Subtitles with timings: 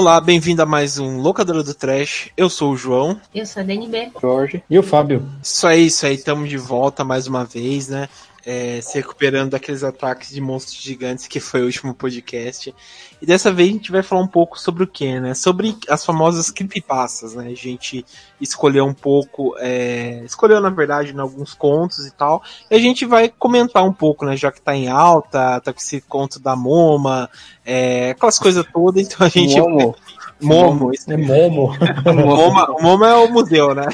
[0.00, 2.30] Olá, bem-vindo a mais um Locadora do Trash.
[2.36, 3.20] Eu sou o João.
[3.34, 4.12] Eu sou a DNB.
[4.22, 4.62] Jorge.
[4.70, 5.28] E o Fábio.
[5.42, 8.08] Isso aí, isso aí, estamos de volta mais uma vez, né?
[8.50, 12.74] É, se recuperando daqueles ataques de monstros gigantes que foi o último podcast.
[13.20, 15.34] E dessa vez a gente vai falar um pouco sobre o que, né?
[15.34, 17.48] Sobre as famosas creepypastas, né?
[17.48, 18.06] A gente
[18.40, 22.42] escolheu um pouco, é, escolheu na verdade em alguns contos e tal.
[22.70, 24.34] E a gente vai comentar um pouco, né?
[24.34, 27.28] Já que tá em alta, tá com esse conto da Moma,
[27.66, 29.60] é, aquelas coisas todas, então a gente.
[29.60, 29.94] Momo.
[30.40, 31.72] Momo, isso É Momo.
[32.06, 33.86] o Momo, o Momo é o museu, né?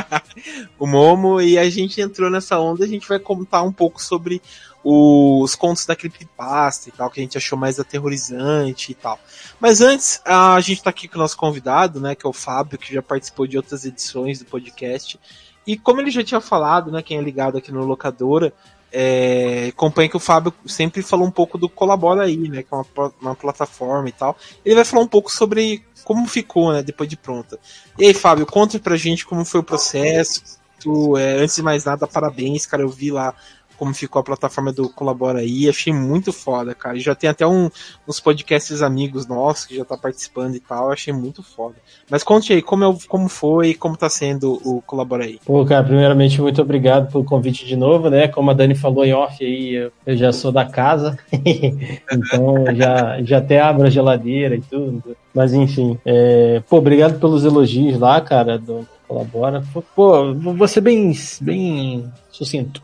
[0.78, 4.40] o Momo, e a gente entrou nessa onda, a gente vai contar um pouco sobre
[4.88, 9.18] os contos da Creepypasta e tal, que a gente achou mais aterrorizante e tal.
[9.58, 12.78] Mas antes, a gente tá aqui com o nosso convidado, né, que é o Fábio,
[12.78, 15.18] que já participou de outras edições do podcast.
[15.66, 18.52] E como ele já tinha falado, né, quem é ligado aqui no Locadora,
[18.98, 22.76] é, acompanha que o Fábio sempre falou um pouco do Colabora aí, né, que é
[22.76, 24.34] uma, uma plataforma e tal.
[24.64, 27.58] Ele vai falar um pouco sobre como ficou, né, depois de pronta.
[27.98, 30.42] E aí, Fábio, conta pra gente como foi o processo.
[30.80, 32.82] Tu, é, antes de mais nada, parabéns, cara.
[32.82, 33.34] Eu vi lá
[33.76, 36.98] como ficou a plataforma do Colabora aí, achei muito foda, cara.
[36.98, 37.68] Já tem até um,
[38.06, 41.76] uns podcasts amigos nossos que já tá participando e tal, achei muito foda.
[42.10, 45.38] Mas conte aí, como, é, como foi, como tá sendo o Colabora aí.
[45.44, 48.28] Pô, cara, primeiramente, muito obrigado pelo convite de novo, né?
[48.28, 53.22] Como a Dani falou em off aí, eu, eu já sou da casa, então já,
[53.22, 55.16] já até abro a geladeira e tudo.
[55.34, 59.62] Mas enfim, é, pô, obrigado pelos elogios lá, cara, do Colabora.
[59.72, 62.82] Pô, Pô, vou ser bem, bem sucinto.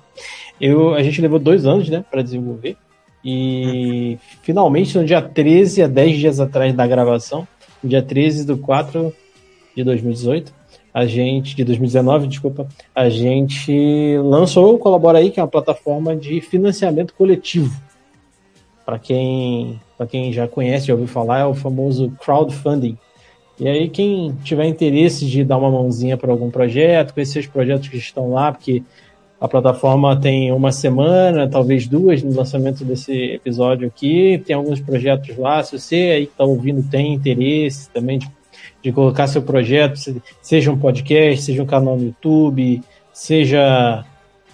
[0.63, 2.77] Eu, a gente levou dois anos, né, pra desenvolver.
[3.25, 7.47] E finalmente, no dia 13, há 10 dias atrás da gravação,
[7.83, 9.13] no dia 13 do 4
[9.77, 10.55] de 2018,
[10.95, 16.15] a gente, de 2019, desculpa, a gente lançou o Colabora aí, que é uma plataforma
[16.15, 17.75] de financiamento coletivo.
[18.85, 22.97] Para quem, quem já conhece, já ouviu falar, é o famoso crowdfunding.
[23.59, 27.89] E aí, quem tiver interesse de dar uma mãozinha para algum projeto, conhecer os projetos
[27.89, 28.83] que estão lá, porque
[29.43, 34.41] a plataforma tem uma semana, talvez duas, no lançamento desse episódio aqui.
[34.47, 35.61] Tem alguns projetos lá.
[35.65, 38.31] Se você aí que está ouvindo tem interesse também de,
[38.81, 42.81] de colocar seu projeto, se- seja um podcast, seja um canal no YouTube,
[43.13, 44.05] seja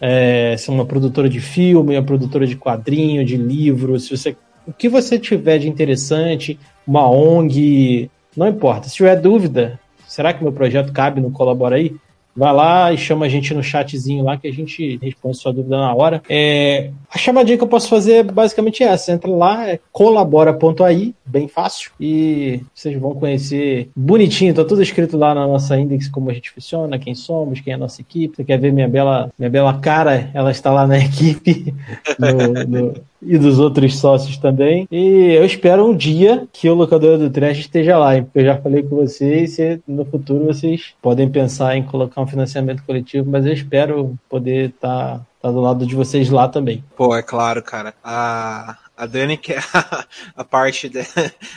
[0.00, 4.34] é, se uma produtora de filme, uma produtora de quadrinho, de livro, se você
[4.66, 8.88] o que você tiver de interessante, uma ONG, não importa.
[8.88, 11.94] Se tiver dúvida, será que meu projeto cabe no Colabora aí?
[12.38, 15.76] Vai lá e chama a gente no chatzinho lá que a gente responde sua dúvida
[15.76, 16.22] na hora.
[16.28, 19.10] É, a chamadinha que eu posso fazer é basicamente essa.
[19.10, 21.90] Entra lá, é colabora.ai, bem fácil.
[22.00, 26.50] E vocês vão conhecer bonitinho, tá tudo escrito lá na nossa index, como a gente
[26.52, 28.36] funciona, quem somos, quem é a nossa equipe.
[28.36, 30.30] Você quer ver minha bela, minha bela cara?
[30.32, 31.74] Ela está lá na equipe.
[32.18, 34.86] no- no- e dos outros sócios também.
[34.90, 38.24] E eu espero um dia que o locador do Trash esteja lá, hein?
[38.24, 42.26] Porque eu já falei com vocês e no futuro vocês podem pensar em colocar um
[42.26, 46.84] financiamento coletivo, mas eu espero poder estar do lado de vocês lá também.
[46.96, 47.94] Pô, é claro, cara.
[48.04, 50.04] A, a Dani quer a,
[50.36, 51.00] a parte de,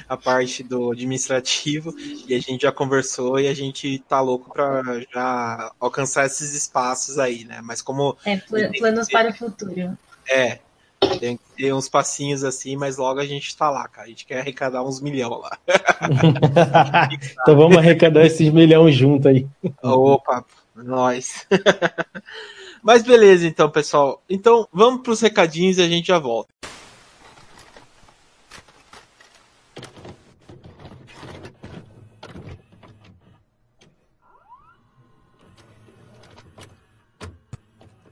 [0.08, 1.94] a parte do administrativo
[2.28, 4.82] e a gente já conversou e a gente tá louco pra
[5.14, 7.60] já alcançar esses espaços aí, né?
[7.64, 9.98] Mas como É, pl- planos para o futuro.
[10.30, 10.60] é,
[11.20, 14.08] tem que ter uns passinhos assim, mas logo a gente tá lá, cara.
[14.08, 15.58] A gente quer arrecadar uns milhão lá.
[17.42, 19.48] então vamos arrecadar esses milhões junto aí.
[19.82, 20.46] Opa,
[20.76, 21.48] nós.
[22.84, 24.24] Mas beleza, então, pessoal.
[24.28, 26.50] Então, vamos pros recadinhos e a gente já volta.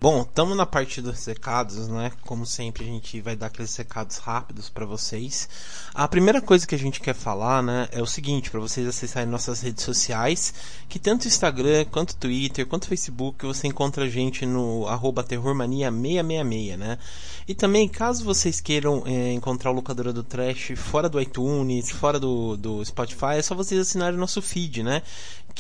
[0.02, 2.10] Bom, estamos na parte dos recados, né?
[2.22, 5.50] Como sempre, a gente vai dar aqueles recados rápidos para vocês.
[5.94, 9.28] A primeira coisa que a gente quer falar, né, é o seguinte, para vocês acessarem
[9.28, 10.54] nossas redes sociais,
[10.88, 16.98] que tanto Instagram, quanto Twitter, quanto Facebook, você encontra a gente no arroba terrormania666, né?
[17.46, 22.18] E também, caso vocês queiram é, encontrar o Locadora do Trash fora do iTunes, fora
[22.18, 25.02] do, do Spotify, é só vocês assinarem o nosso feed, né?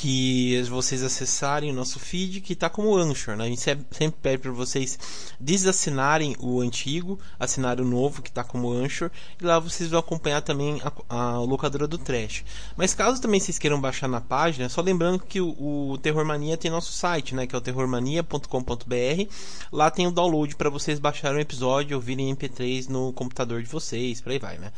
[0.01, 3.43] Que vocês acessarem o nosso feed, que tá como Anchor, né?
[3.43, 4.97] A gente sempre pede para vocês
[5.37, 9.11] desassinarem o antigo, assinar o novo, que tá como Anchor,
[9.41, 12.45] e lá vocês vão acompanhar também a, a locadora do Trash.
[12.77, 16.55] Mas caso também vocês queiram baixar na página, só lembrando que o, o Terror Mania
[16.55, 17.45] tem nosso site, né?
[17.45, 19.33] Que é o terrormania.com.br.
[19.69, 24.21] Lá tem o download para vocês baixarem o episódio ouvirem MP3 no computador de vocês,
[24.21, 24.71] por aí vai, né?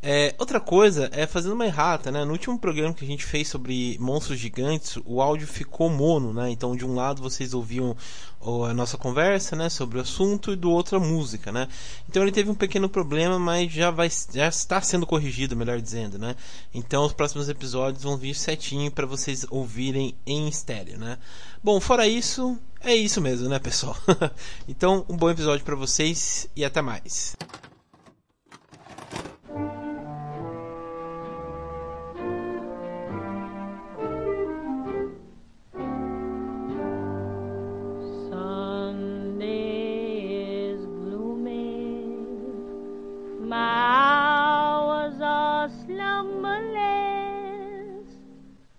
[0.00, 2.24] É, outra coisa é fazendo uma errata, né?
[2.24, 4.67] No último programa que a gente fez sobre monstros gigantes,
[5.04, 6.50] o áudio ficou mono, né?
[6.50, 7.96] Então de um lado vocês ouviam
[8.66, 11.66] a nossa conversa, né, sobre o assunto e do outro a música, né?
[12.08, 16.18] Então ele teve um pequeno problema, mas já vai já está sendo corrigido, melhor dizendo,
[16.18, 16.36] né?
[16.72, 21.18] Então os próximos episódios vão vir certinho para vocês ouvirem em estéreo, né?
[21.62, 23.96] Bom, fora isso, é isso mesmo, né, pessoal?
[24.68, 27.36] então, um bom episódio para vocês e até mais.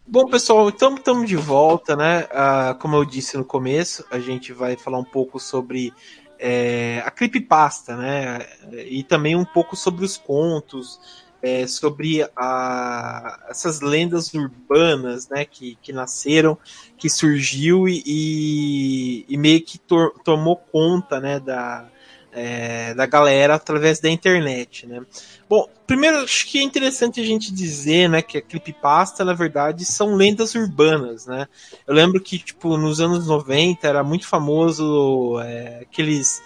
[0.08, 2.28] Bom, pessoal, então estamos de volta, né?
[2.32, 5.92] Ah, como eu disse no começo, a gente vai falar um pouco sobre
[6.38, 8.46] é, a creepypasta, né?
[8.86, 11.00] E também um pouco sobre os contos,
[11.42, 15.46] é, sobre a, essas lendas urbanas, né?
[15.46, 16.58] Que, que nasceram,
[16.96, 19.80] que surgiu e, e, meio que
[20.24, 21.40] tomou conta, né?
[21.40, 21.90] Da,
[22.32, 25.02] é, da galera através da internet, né?
[25.50, 29.84] Bom, primeiro acho que é interessante a gente dizer, né, que a creepypasta, na verdade,
[29.86, 31.48] são lendas urbanas, né?
[31.88, 36.42] Eu lembro que, tipo, nos anos 90 era muito famoso é, aqueles,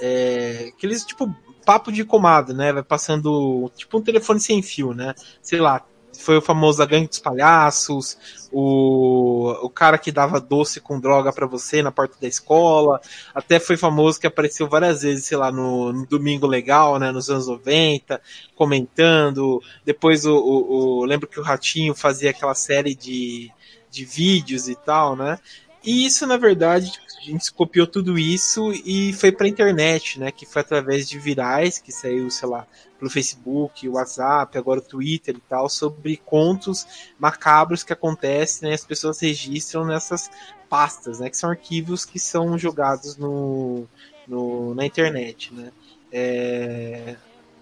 [0.00, 1.32] é, aqueles, tipo,
[1.64, 2.72] papo de comado, né?
[2.72, 5.14] Vai passando, tipo, um telefone sem fio, né?
[5.42, 5.84] Sei lá,
[6.18, 8.18] foi o famoso A Gangue dos Palhaços,
[8.52, 13.00] o, o cara que dava doce com droga para você na porta da escola,
[13.34, 17.30] até foi famoso que apareceu várias vezes, sei lá, no, no Domingo Legal, né, nos
[17.30, 18.20] anos 90,
[18.54, 23.50] comentando, depois o, o, o lembro que o Ratinho fazia aquela série de,
[23.90, 25.38] de vídeos e tal, né,
[25.84, 30.30] e isso, na verdade, a gente copiou tudo isso e foi pra internet, né?
[30.30, 32.66] Que foi através de virais, que saiu, sei lá,
[32.98, 36.86] pelo Facebook, WhatsApp, agora o Twitter e tal, sobre contos
[37.18, 38.74] macabros que acontecem, né?
[38.74, 40.30] As pessoas registram nessas
[40.68, 41.30] pastas, né?
[41.30, 43.86] Que são arquivos que são jogados no,
[44.26, 45.70] no na internet, né?
[46.12, 47.16] É...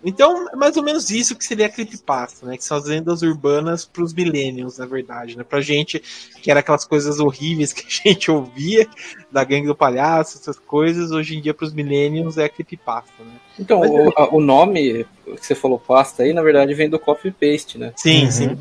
[0.08, 2.56] Então, é mais ou menos isso que seria a creepypasta, né?
[2.56, 5.42] Que são as lendas urbanas pros millennials, na verdade, né?
[5.42, 6.00] Pra gente,
[6.40, 8.86] que era aquelas coisas horríveis que a gente ouvia,
[9.32, 13.32] da gangue do palhaço, essas coisas, hoje em dia pros millennials é a creepypasta, né?
[13.58, 16.98] Então, Mas- o, a- o nome que você falou pasta aí, na verdade, vem do
[17.00, 17.92] copy-paste, né?
[17.96, 18.30] Sim, Uhum.
[18.30, 18.58] sim.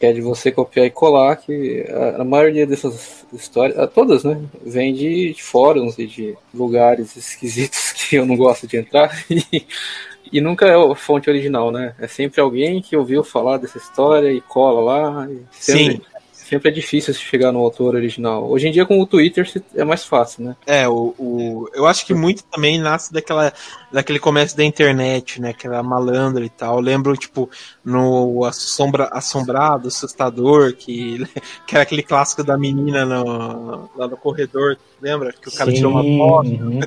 [0.00, 4.40] Que é de você copiar e colar, que a, a maioria dessas histórias, todas, né?
[4.64, 9.24] Vem de, de fóruns e de lugares esquisitos que eu não gosto de entrar.
[9.28, 9.66] E,
[10.32, 11.94] e nunca é a fonte original, né?
[11.98, 15.30] É sempre alguém que ouviu falar dessa história e cola lá.
[15.30, 16.17] E sempre, Sim.
[16.48, 18.48] Sempre é difícil chegar no autor original.
[18.48, 20.56] Hoje em dia, com o Twitter, se- é mais fácil, né?
[20.66, 23.52] É, o, o, eu acho que muito também nasce daquela,
[23.92, 25.50] daquele comércio da internet, né?
[25.50, 26.76] Aquela malandra e tal.
[26.76, 27.48] Eu lembro, tipo,
[27.84, 31.18] no Assombra, Assombrado, Assustador, que,
[31.66, 35.32] que era aquele clássico da menina no, lá no corredor, lembra?
[35.32, 36.48] Que o cara tirou uma foto.
[36.48, 36.80] uhum.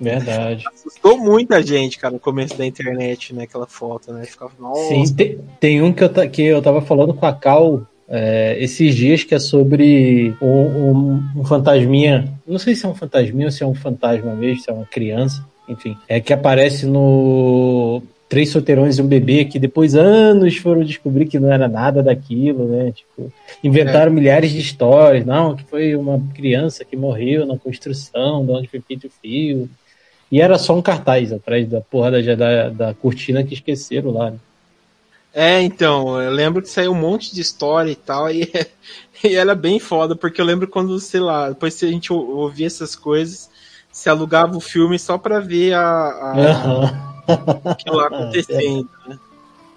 [0.00, 0.64] Verdade.
[0.74, 3.44] Assustou muita gente, cara, no começo da internet, né?
[3.44, 4.24] Aquela foto, né?
[4.24, 4.88] Ficava, nossa.
[4.88, 8.94] Sim, tem, tem um que eu, que eu tava falando com a Cal é, esses
[8.94, 12.28] dias que é sobre um, um- um fantasminha.
[12.46, 14.84] Não sei se é um fantasminha ou se é um fantasma mesmo, se é uma
[14.86, 15.44] criança.
[15.68, 21.26] Enfim, é que aparece no Três Solteirões e um Bebê, que depois anos foram descobrir
[21.26, 22.92] que não era nada daquilo, né?
[22.92, 23.32] Tipo,
[23.62, 25.24] inventaram milhares de histórias.
[25.24, 29.68] Não, que foi uma criança que morreu na construção, de onde foi feito o fio.
[30.32, 34.30] E era só um cartaz atrás da porra da, da, da cortina que esqueceram lá.
[34.32, 34.36] né?
[35.34, 38.48] É, então, eu lembro que saiu um monte de história e tal, e,
[39.24, 42.36] e era bem foda, porque eu lembro quando, sei lá, depois que a gente ou-
[42.36, 43.50] ouvia essas coisas,
[43.90, 47.72] se alugava o filme só pra ver a, a, Aham.
[47.72, 48.88] aquilo lá acontecendo.
[49.08, 49.18] né?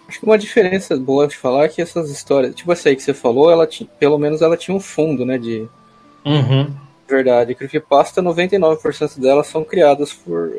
[0.08, 3.02] Acho que uma diferença boa de falar é que essas histórias, tipo essa aí que
[3.04, 5.68] você falou, ela tinha, pelo menos ela tinha um fundo, né, de
[6.26, 6.72] Uhum.
[7.08, 7.56] verdade.
[7.56, 10.52] Creepypasta, 99% delas são criadas por,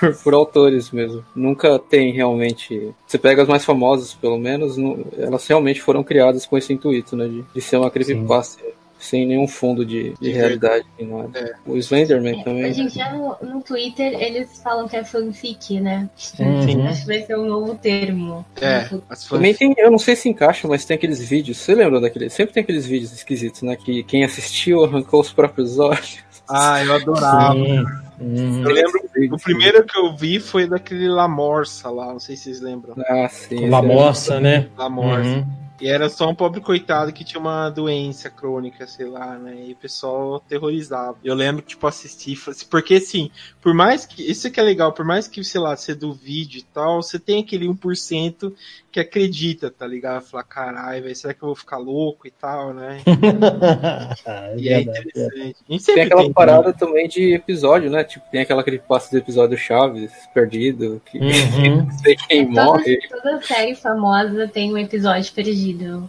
[0.00, 1.24] por, por autores mesmo.
[1.34, 2.94] Nunca tem realmente.
[3.06, 7.16] Você pega as mais famosas, pelo menos, não- elas realmente foram criadas com esse intuito,
[7.16, 8.62] né, de, de ser uma creepypasta.
[8.96, 10.86] Sem nenhum fundo de, de De realidade.
[10.98, 11.38] nem nada.
[11.38, 11.54] É.
[11.66, 12.70] O Slenderman Hoje também.
[12.72, 16.08] em dia no, no Twitter eles falam que é fanfic, né?
[16.38, 16.86] Uhum.
[16.86, 18.46] Acho que vai ser um novo termo.
[18.58, 18.88] É,
[19.28, 21.58] Também tem, eu não sei se encaixa, mas tem aqueles vídeos.
[21.58, 22.30] Você lembra daquele?
[22.30, 23.76] Sempre tem aqueles vídeos esquisitos, né?
[23.76, 26.20] Que quem assistiu arrancou os próprios olhos.
[26.48, 27.54] Ah, eu adorava.
[27.54, 27.84] Sim.
[28.18, 28.62] Uhum.
[28.62, 29.00] Eu lembro,
[29.32, 32.94] o primeiro que eu vi foi daquele La Morsa lá, não sei se vocês lembram.
[33.08, 33.64] Ah, sim.
[33.64, 34.68] É- moça, né?
[34.76, 35.28] La Morsa.
[35.28, 35.63] Uhum.
[35.80, 39.64] E era só um pobre coitado que tinha uma doença crônica, sei lá, né?
[39.66, 41.18] E o pessoal aterrorizava.
[41.24, 44.22] Eu lembro que, tipo, assisti, falei assim, porque assim, por mais que.
[44.30, 47.42] Isso que é legal, por mais que, sei lá, você duvide e tal, você tem
[47.42, 48.52] aquele 1%
[48.92, 50.22] que acredita, tá ligado?
[50.22, 52.98] Falar, caralho, velho, será que eu vou ficar louco e tal, né?
[54.56, 55.56] e é interessante.
[55.68, 58.04] A gente Tem aquela tem, parada também de episódio, né?
[58.04, 61.86] Tipo, tem aquela que passa do episódio Chaves, perdido, que Uhum.
[61.86, 62.98] não sei quem Toda, morre.
[63.08, 65.63] toda série famosa tem um episódio perdido.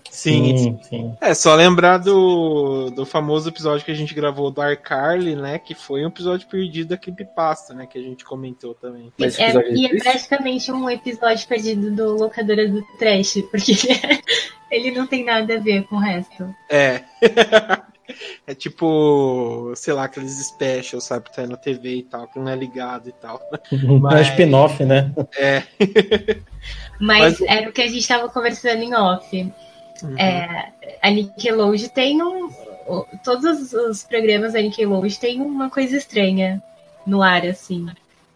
[0.10, 0.66] Sim, sim.
[0.66, 1.18] Sim, sim.
[1.22, 5.60] É, só lembrar do, do famoso episódio que a gente gravou do Arcarly, né?
[5.60, 7.86] Que foi um episódio perdido da Creepypasta, né?
[7.86, 9.12] Que a gente comentou também.
[9.18, 13.74] Mas É, e é praticamente um episódio perdido do Locadora do Trash, porque
[14.72, 16.54] ele não tem nada a ver com o resto.
[16.70, 17.04] É.
[18.46, 21.26] é tipo, sei lá, aqueles specials, sabe?
[21.26, 23.42] Que tá aí na TV e tal, que não é ligado e tal.
[24.16, 25.12] É spin-off, né?
[25.38, 25.64] É.
[27.00, 29.54] Mas, Mas- era o que a gente estava conversando em off.
[30.04, 30.20] Uhum.
[30.20, 30.72] É,
[31.02, 32.50] a Nickelodeon tem um.
[33.24, 36.62] Todos os programas da Nickelodeon tem uma coisa estranha
[37.06, 37.88] no ar, assim.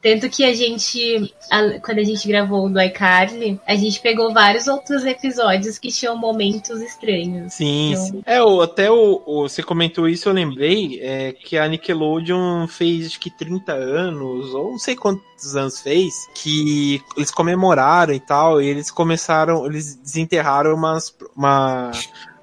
[0.01, 4.34] Tanto que a gente, a- quando a gente gravou o do iCarly, a gente pegou
[4.34, 7.53] vários outros episódios que tinham momentos estranhos.
[7.53, 8.24] Sim, Então- sim.
[8.25, 13.08] É, o, até o, o- você comentou isso, eu lembrei, é, que a Nickelodeon fez
[13.08, 18.62] acho que 30 anos, ou não sei quantos anos fez, que eles comemoraram e tal,
[18.62, 21.91] e eles começaram, eles desenterraram umas, uma,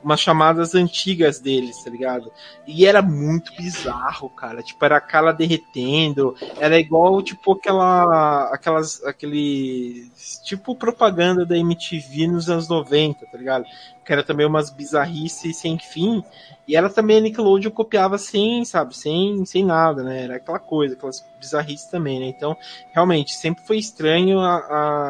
[0.06, 2.32] umas chamadas antigas deles, tá ligado?
[2.66, 4.62] E era muito bizarro, cara.
[4.62, 8.44] Tipo, era a cara derretendo, era igual, tipo, aquela.
[8.52, 9.02] aquelas.
[9.04, 10.10] aquele.
[10.44, 13.64] Tipo propaganda da MTV nos anos 90, tá ligado?
[14.04, 16.22] Que era também umas bizarrices sem fim.
[16.66, 20.24] E ela também, a Nickelodeon copiava sem, sabe, sem, sem nada, né?
[20.24, 22.26] Era aquela coisa, aquelas bizarrices também, né?
[22.26, 22.56] Então,
[22.92, 24.56] realmente, sempre foi estranho a,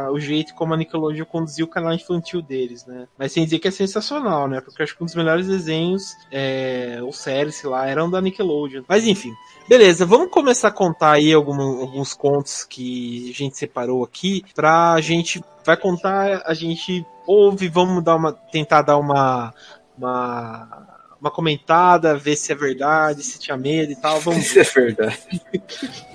[0.07, 3.09] a- o jeito como a Nickelodeon conduziu o canal infantil deles, né?
[3.19, 4.61] Mas sem dizer que é sensacional, né?
[4.61, 8.83] Porque acho que um dos melhores desenhos, é, ou séries, sei lá, eram da Nickelodeon.
[8.89, 9.33] Mas enfim.
[9.69, 14.99] Beleza, vamos começar a contar aí algum- alguns contos que a gente separou aqui pra
[15.01, 19.53] gente vai contar, a gente ouve, vamos dar uma tentar dar uma
[19.99, 20.87] uma
[21.21, 25.19] uma comentada, ver se é verdade, se tinha medo e tal, vamos Isso é verdade.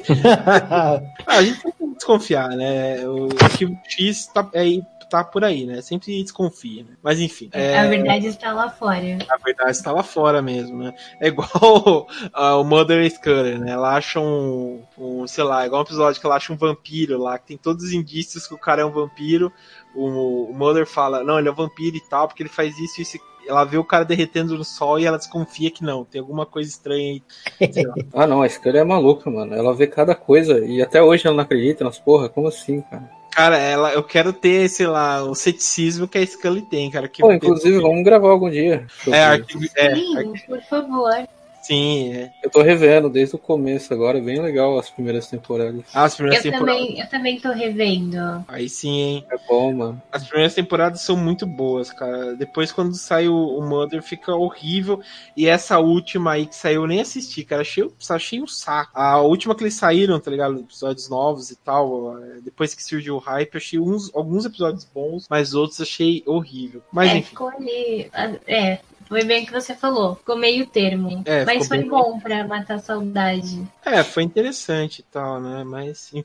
[0.39, 3.05] ah, a gente tem que desconfiar, né?
[3.07, 4.63] O arquivo X tá, é,
[5.11, 5.81] tá por aí, né?
[5.81, 6.91] Sempre desconfia, né?
[7.03, 7.49] Mas enfim.
[7.51, 9.17] é, A verdade está lá fora.
[9.29, 10.93] a verdade está lá fora mesmo, né?
[11.19, 13.71] É igual ah, o Mother Sculler, né?
[13.71, 17.37] Ela acha um, um, sei lá, igual um episódio que ela acha um vampiro lá,
[17.37, 19.51] que tem todos os indícios que o cara é um vampiro.
[19.93, 22.99] O, o Mother fala, não, ele é um vampiro e tal, porque ele faz isso
[22.99, 23.17] e isso.
[23.45, 26.69] Ela vê o cara derretendo no sol e ela desconfia que não, tem alguma coisa
[26.69, 27.21] estranha
[27.59, 27.73] aí.
[27.73, 27.95] Sei lá.
[28.13, 29.53] Ah, não, a Scully é maluca, mano.
[29.53, 32.29] Ela vê cada coisa e até hoje ela não acredita nas porra.
[32.29, 33.20] Como assim, cara?
[33.31, 37.07] Cara, ela, eu quero ter, sei lá, o ceticismo que a Scully tem, cara.
[37.07, 38.85] Que Pô, inclusive, vamos gravar algum dia.
[39.07, 41.27] É, arquivo, é, Sim, por favor.
[41.61, 42.31] Sim, é.
[42.43, 45.83] Eu tô revendo desde o começo agora, é bem legal as primeiras temporadas.
[45.93, 46.81] Ah, as primeiras Eu temporadas.
[46.81, 48.17] também, eu também tô revendo.
[48.47, 49.25] Aí sim, hein?
[49.31, 50.01] É bom, mano.
[50.11, 52.35] As primeiras temporadas são muito boas, cara.
[52.35, 55.01] Depois, quando sai o, o Mother, fica horrível.
[55.35, 57.61] E essa última aí que saiu, eu nem assisti, cara.
[57.61, 58.91] Achei, achei um saco.
[58.93, 60.59] A última que eles saíram, tá ligado?
[60.59, 62.17] Episódios novos e tal.
[62.21, 66.81] eh, Depois que surgiu o hype, achei uns, alguns episódios bons, mas outros achei horrível.
[66.91, 67.29] Mas é, enfim.
[67.29, 68.09] ficou ali.
[68.47, 68.79] É,
[69.11, 70.15] foi bem o que você falou.
[70.15, 71.21] Ficou meio termo.
[71.25, 73.61] É, Mas foi bem- bom pra matar a saudade.
[73.83, 75.65] É, foi interessante e tal, né?
[75.65, 76.23] Mas enfim.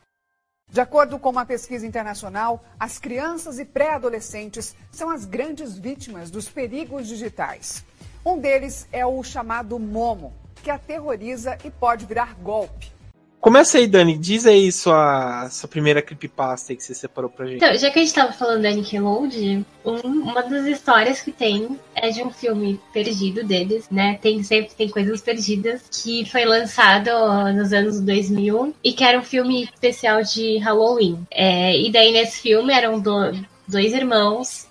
[0.70, 6.48] De acordo com uma pesquisa internacional, as crianças e pré-adolescentes são as grandes vítimas dos
[6.48, 7.84] perigos digitais.
[8.24, 12.94] Um deles é o chamado Momo, que aterroriza e pode virar golpe.
[13.40, 14.16] Começa aí, Dani.
[14.16, 17.56] Diz aí sua, sua primeira creepypasta aí que você separou pra gente.
[17.56, 21.78] Então, já que a gente tava falando da Nickelodeon, um- uma das histórias que tem
[21.96, 24.18] é de um filme perdido deles, né?
[24.20, 27.10] Tem sempre tem coisas perdidas que foi lançado
[27.54, 31.26] nos anos 2000 e que era um filme especial de Halloween.
[31.30, 33.32] É, e daí nesse filme eram do-
[33.66, 34.66] dois irmãos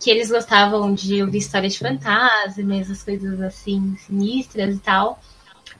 [0.00, 5.20] que eles gostavam de ouvir histórias de fantasmas, essas coisas assim sinistras e tal.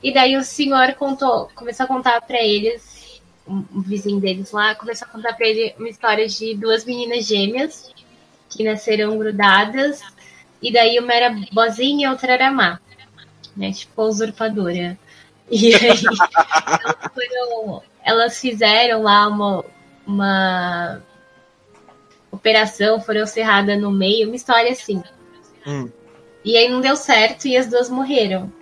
[0.03, 4.75] E daí o senhor contou, começou a contar pra eles um um vizinho deles lá
[4.75, 7.91] começou a contar pra ele uma história de duas meninas gêmeas
[8.51, 10.01] que nasceram grudadas,
[10.63, 12.79] e daí uma era bozinha e outra era má,
[13.57, 13.73] né?
[13.73, 14.99] Tipo usurpadora.
[15.51, 16.01] E aí elas,
[17.15, 19.65] foram- elas fizeram lá uma,
[20.07, 21.03] uma
[22.31, 25.03] operação, foram cerradas no meio, uma história assim.
[25.67, 25.91] Hum.
[26.45, 28.53] E aí não deu certo e as duas morreram.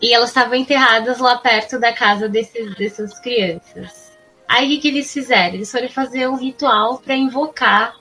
[0.00, 4.12] E elas estavam enterradas lá perto da casa desses, dessas crianças.
[4.48, 5.54] Aí o que, que eles fizeram?
[5.54, 7.94] Eles foram fazer um ritual para invocar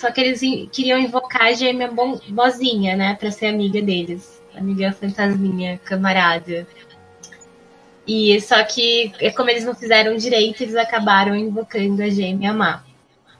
[0.00, 0.40] Só que eles
[0.72, 3.14] queriam invocar a gêmea bo- bozinha, né?
[3.16, 4.40] Pra ser amiga deles.
[4.54, 6.66] Amiga fantasminha, camarada.
[8.06, 12.82] E só que, é como eles não fizeram direito, eles acabaram invocando a gêmea má.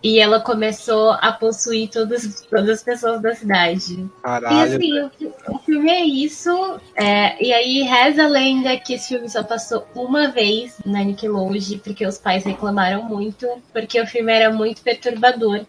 [0.03, 3.95] E ela começou a possuir todas, todas as pessoas da cidade.
[4.01, 4.77] E Caralho.
[4.77, 5.11] assim, o,
[5.55, 6.51] o filme é isso.
[6.95, 11.79] é, e aí reza a lenda que esse filme só passou uma vez na Nickelodeon,
[11.81, 15.67] porque os pais reclamaram muito, porque o filme era muito perturbador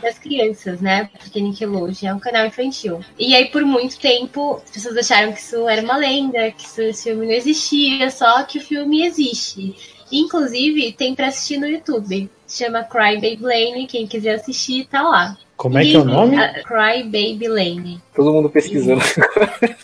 [0.00, 1.10] das crianças, né?
[1.18, 3.00] Porque Nickelodeon é um canal infantil.
[3.18, 6.80] E aí, por muito tempo, as pessoas acharam que isso era uma lenda, que isso-
[6.82, 9.93] esse filme não existia, só que o filme existe.
[10.12, 12.30] Inclusive, tem pra assistir no YouTube.
[12.48, 15.36] Chama Cry Baby Lane, quem quiser assistir, tá lá.
[15.56, 16.36] Como é que é o nome?
[16.64, 18.02] Cry Baby Lane.
[18.14, 19.00] Todo mundo pesquisando.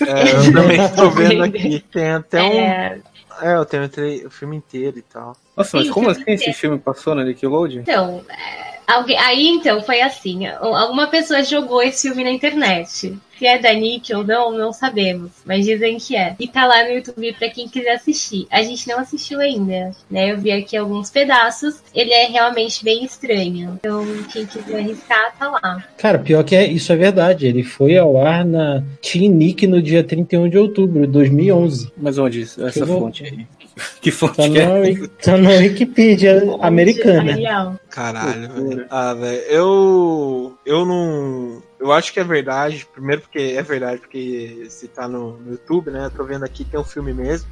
[0.00, 1.80] É, eu também tô vendo aqui.
[1.92, 2.52] Tem até um.
[2.60, 3.00] É,
[3.42, 3.88] É, eu tenho
[4.26, 5.36] o filme inteiro e tal.
[5.56, 6.58] Nossa, mas Sim, como assim filme esse inteiro.
[6.58, 7.80] filme passou na Nickelodeon?
[7.82, 13.16] então, é, alguém, aí então foi assim: alguma pessoa jogou esse filme na internet.
[13.38, 16.36] Se é da Nick ou não, não sabemos, mas dizem que é.
[16.38, 18.46] E tá lá no YouTube pra quem quiser assistir.
[18.50, 20.30] A gente não assistiu ainda, né?
[20.30, 21.76] Eu vi aqui alguns pedaços.
[21.94, 23.78] Ele é realmente bem estranho.
[23.80, 25.82] Então, quem quiser arriscar, tá lá.
[25.96, 27.46] Cara, pior que é, isso é verdade.
[27.46, 31.90] Ele foi ao ar na Teen Nick no dia 31 de outubro de 2011.
[31.96, 32.42] Mas onde?
[32.42, 33.46] Essa vou- fonte aí?
[34.00, 35.06] Que fonte Tá que é?
[35.22, 37.78] tá na Wikipedia americana.
[37.90, 38.86] Caralho, velho.
[38.90, 39.42] Ah, velho.
[39.42, 40.58] Eu.
[40.64, 41.62] Eu não.
[41.78, 42.86] Eu acho que é verdade.
[42.92, 46.06] Primeiro porque é verdade, porque se tá no, no YouTube, né?
[46.06, 47.50] Eu tô vendo aqui, tem um filme mesmo.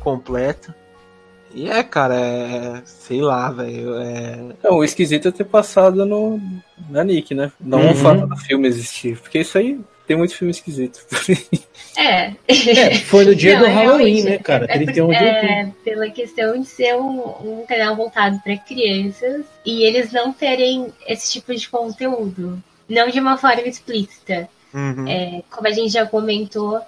[0.00, 0.74] Completo.
[1.54, 2.82] E é, cara, é.
[2.84, 3.94] Sei lá, velho.
[3.98, 4.38] É.
[4.64, 6.40] Não, o esquisito é ter passado no,
[6.88, 7.52] na Nick, né?
[7.60, 7.90] Não Uhum.
[7.92, 9.18] o fato do filme existir.
[9.18, 11.00] Porque isso aí tem muito filme esquisito.
[11.94, 12.34] É.
[12.48, 14.64] É, foi no dia Não, do é Halloween, né, cara?
[14.64, 15.26] É, 31 de outubro.
[15.26, 20.90] é, pela questão de ser um, um canal voltado para crianças e eles não terem
[21.06, 22.62] esse tipo de conteúdo.
[22.88, 24.48] Não de uma forma explícita.
[24.72, 25.06] Uhum.
[25.06, 26.80] É, como a gente já comentou,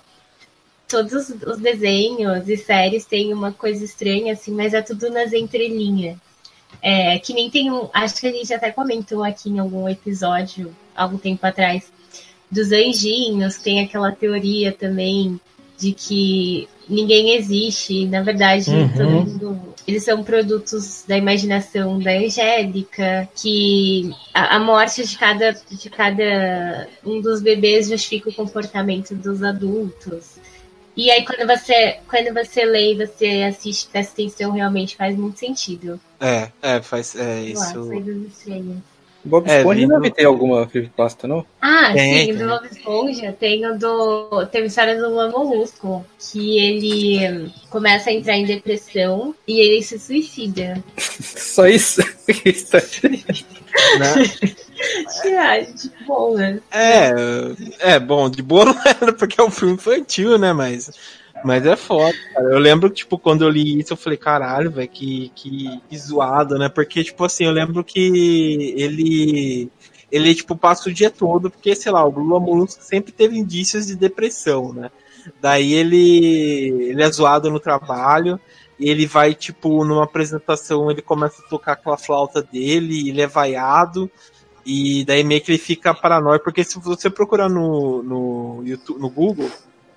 [0.88, 5.32] todos os, os desenhos e séries têm uma coisa estranha, assim, mas é tudo nas
[5.32, 6.16] entrelinhas.
[6.82, 7.88] É, que nem tem um.
[7.92, 11.90] Acho que a gente até comentou aqui em algum episódio, algum tempo atrás,
[12.50, 15.40] dos anjinhos, tem aquela teoria também
[15.78, 18.88] de que ninguém existe, na verdade, Uhum.
[18.92, 19.74] todo mundo.
[19.86, 26.88] Eles são produtos da imaginação da Angélica, que a, a morte de cada, de cada
[27.04, 30.36] um dos bebês justifica o comportamento dos adultos.
[30.96, 35.38] E aí quando você, quando você lê e você assiste, presta atenção, realmente faz muito
[35.40, 36.00] sentido.
[36.20, 37.16] É, é, faz.
[37.16, 37.86] É Sei lá, isso.
[37.86, 38.93] coisas estranhas.
[39.24, 41.46] Bob É, Esponja deve ter alguma creepypasta, não?
[41.60, 42.36] Ah, Tem, sim, tem.
[42.36, 44.46] do Bob Esponja tem o do.
[44.46, 49.82] Tem a história do Lula Molusco, que ele começa a entrar em depressão e ele
[49.82, 50.82] se suicida.
[50.98, 52.02] Só isso?
[52.44, 52.76] Isso
[53.98, 54.54] Né?
[55.38, 56.60] Ah, de boa.
[56.70, 57.10] É,
[57.78, 60.52] é, bom, de boa não era porque é um filme infantil, né?
[60.52, 60.90] Mas,
[61.44, 62.46] mas é foda, cara.
[62.46, 65.98] Eu lembro que, tipo, quando eu li isso, eu falei, caralho, velho, que, que, que
[65.98, 66.68] zoado, né?
[66.68, 69.70] Porque, tipo assim, eu lembro que ele.
[70.10, 73.86] Ele, tipo, passa o dia todo, porque, sei lá, o Lula Molusco sempre teve indícios
[73.86, 74.90] de depressão, né?
[75.40, 78.38] Daí ele, ele é zoado no trabalho,
[78.78, 84.10] ele vai, tipo, numa apresentação, ele começa a tocar aquela flauta dele, ele é vaiado,
[84.64, 89.10] e daí meio que ele fica paranoico, porque se você procurar no, no, YouTube, no
[89.10, 89.50] Google,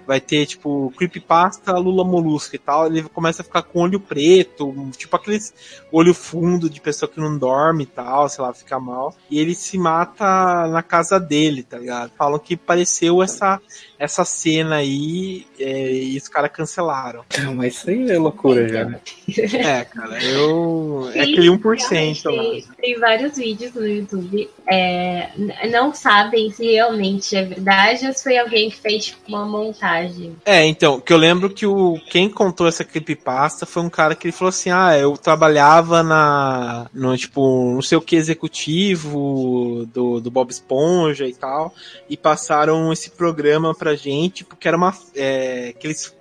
[0.08, 4.74] vai ter, tipo, creepypasta Lula Molusco e tal, ele começa a ficar com olho preto,
[4.98, 5.54] tipo aqueles
[5.92, 9.14] olho fundo de pessoa que não dorme e tal, sei lá, fica mal.
[9.30, 12.12] E ele se mata na casa dele, tá ligado?
[12.18, 13.60] Falam que pareceu essa,
[14.00, 17.26] essa cena aí é, e os caras cancelaram.
[17.40, 19.02] Não, mas isso aí é loucura já, né?
[19.38, 21.10] É, cara, eu.
[21.14, 22.44] é Sim, aquele 1% lá.
[22.44, 24.50] Tem, tem vários vídeos no YouTube.
[24.70, 25.30] é,
[25.70, 29.97] não sabem se realmente é verdade ou se foi alguém que fez tipo, uma montagem.
[30.46, 34.28] É, então, que eu lembro que o quem contou essa creepypasta foi um cara que
[34.28, 40.20] ele falou assim: "Ah, eu trabalhava na no tipo, não sei o que executivo do,
[40.20, 41.74] do Bob Esponja e tal,
[42.10, 46.16] e passaram esse programa pra gente, porque era uma é, que eles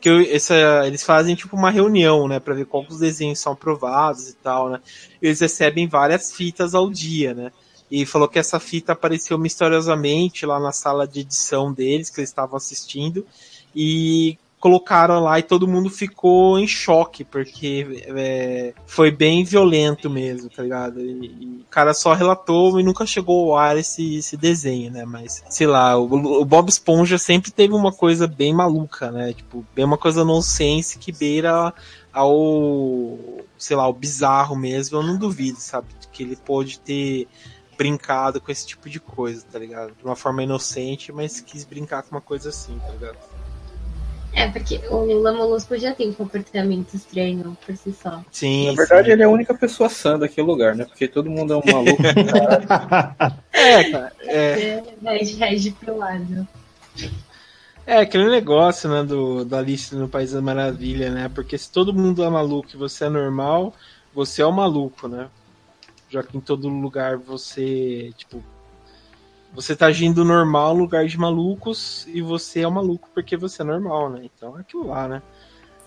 [0.00, 0.54] que eu- essa,
[0.86, 4.70] eles fazem tipo uma reunião, né, Pra ver quais os desenhos são aprovados e tal,
[4.70, 4.80] né?
[5.20, 7.50] Eles recebem várias fitas ao dia, né?
[7.90, 12.30] E falou que essa fita apareceu misteriosamente lá na sala de edição deles, que eles
[12.30, 13.24] estavam assistindo,
[13.74, 20.50] e colocaram lá e todo mundo ficou em choque, porque é, foi bem violento mesmo,
[20.50, 21.00] tá ligado?
[21.00, 25.04] E, e o cara só relatou e nunca chegou ao ar esse, esse desenho, né?
[25.04, 29.32] Mas, sei lá, o, o Bob Esponja sempre teve uma coisa bem maluca, né?
[29.34, 31.72] Tipo, bem uma coisa nonsense que beira
[32.12, 33.18] ao,
[33.58, 35.86] sei lá, o bizarro mesmo, eu não duvido, sabe?
[36.10, 37.28] Que ele pode ter
[37.76, 39.94] brincado com esse tipo de coisa, tá ligado?
[39.94, 43.16] De uma forma inocente, mas quis brincar com uma coisa assim, tá ligado?
[44.36, 48.22] É, porque o Lula Molusco já tem um comportamento estranho por si só.
[48.30, 48.66] Sim.
[48.66, 49.12] Na verdade, sim.
[49.12, 50.84] ele é a única pessoa sã daquele lugar, né?
[50.84, 52.02] Porque todo mundo é um maluco.
[53.50, 54.12] É, cara.
[54.20, 56.46] É, É, rege, rege pro lado.
[57.86, 61.30] é aquele negócio, né, do, da lista no País da Maravilha, né?
[61.34, 63.74] Porque se todo mundo é maluco e você é normal,
[64.14, 65.28] você é o maluco, né?
[66.08, 68.42] Já que em todo lugar você, tipo,
[69.52, 73.62] você tá agindo normal no lugar de malucos e você é o maluco porque você
[73.62, 74.22] é normal, né?
[74.24, 75.22] Então é aquilo lá, né?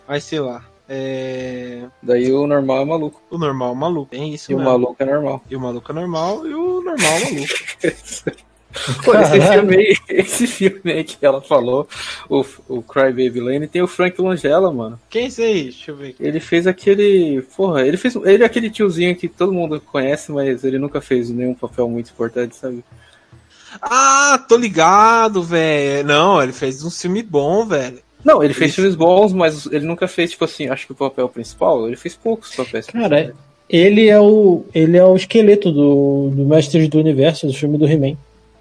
[0.07, 0.65] Mas sei lá.
[0.87, 1.87] É...
[2.01, 3.21] Daí o normal é maluco.
[3.29, 4.11] O normal é o maluco.
[4.11, 4.71] Tem isso E o mesmo.
[4.71, 5.43] maluco é normal.
[5.49, 8.39] E o maluco é normal e o normal é maluco.
[9.03, 11.87] Pô, esse filme, aí, esse filme aí que ela falou,
[12.29, 14.99] o, o Cry Baby Lane, tem o Frank Langella, mano.
[15.09, 15.63] Quem é esse aí?
[15.63, 16.15] Deixa eu ver.
[16.19, 17.41] Ele fez aquele.
[17.55, 18.15] Porra, ele fez.
[18.15, 22.11] Ele é aquele tiozinho que todo mundo conhece, mas ele nunca fez nenhum papel muito
[22.11, 22.83] importante, sabe?
[23.81, 26.07] Ah, tô ligado, velho.
[26.07, 27.99] Não, ele fez um filme bom, velho.
[28.23, 28.81] Não, ele fez Isso.
[28.81, 31.87] filmes bons, mas ele nunca fez, tipo assim, acho que o papel principal.
[31.87, 32.87] Ele fez poucos papéis.
[32.87, 33.33] Cara,
[33.69, 37.87] ele é o, ele é o esqueleto do, do Mestres do Universo, do filme do
[37.87, 38.17] He-Man.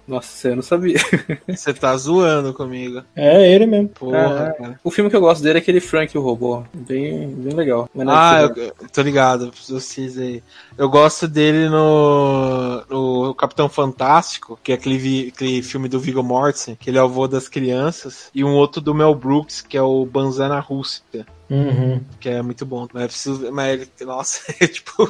[0.09, 0.97] Nossa, eu não sabia.
[1.47, 3.03] Você tá zoando comigo.
[3.15, 3.89] É ele mesmo.
[3.89, 4.79] Porra, cara.
[4.83, 6.63] O filme que eu gosto dele é aquele Frank o Robô.
[6.73, 7.87] Bem, bem legal.
[8.07, 10.41] Ah, eu, eu tô ligado, vocês aí.
[10.75, 16.23] Eu gosto dele no, no Capitão Fantástico, que é aquele, vi- aquele filme do Viggo
[16.23, 19.77] Mortensen, que ele é o avô das crianças, e um outro do Mel Brooks, que
[19.77, 21.03] é o Banzana Rússia,
[21.49, 22.01] Uhum.
[22.19, 22.87] que é muito bom.
[22.93, 25.03] Mas, preciso, mas ele, nossa, é tipo,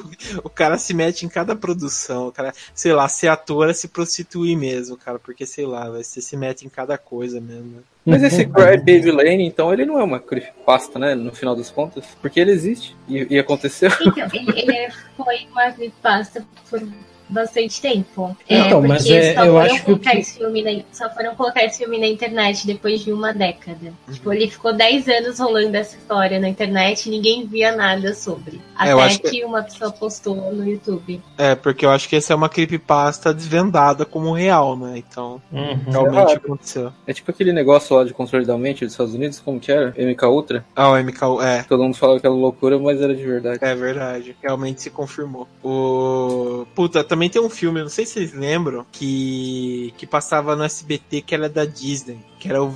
[0.44, 3.88] o cara se mete em cada produção, o cara, sei lá, ser ator é se
[3.88, 7.84] prostituir mesmo, cara, porque sei lá, vai, você se mete em cada coisa mesmo.
[8.06, 11.14] Mas esse Cry Baby Lane, então, ele não é uma creepypasta, né?
[11.14, 12.06] No final das contas.
[12.22, 12.96] Porque ele existe.
[13.08, 13.92] E, e aconteceu.
[14.02, 16.82] Então, ele, ele foi uma creepypasta por
[17.30, 18.36] bastante tempo.
[18.48, 20.64] É, Então, mas porque é- só eu foram acho que o colocar que- esse filme
[20.64, 23.94] na, só foram colocar esse filme na internet depois de uma década.
[24.12, 28.60] Tipo, ele ficou 10 anos rolando essa história na internet e ninguém via nada sobre.
[28.80, 29.30] É, eu Até acho que...
[29.30, 31.22] que- uma pessoa postou no YouTube.
[31.38, 34.98] É, porque eu acho que essa é uma creepypasta desvendada como real, né?
[34.98, 35.78] Então, Uhum.
[35.92, 36.92] realmente aconteceu.
[37.06, 39.94] É tipo aquele negócio lá de controle da mente dos Estados Unidos, como que era?
[39.98, 40.66] MK Ultra.
[40.76, 43.60] Ah, o MK, é, Todo mundo falava que era loucura, mas era de verdade.
[43.62, 45.48] É verdade, realmente se confirmou.
[45.64, 46.66] O.
[46.76, 49.94] Puta, também tem um filme, não sei se vocês lembram, que.
[49.98, 52.20] que passava no SBT que era da Disney.
[52.40, 52.72] Que era o.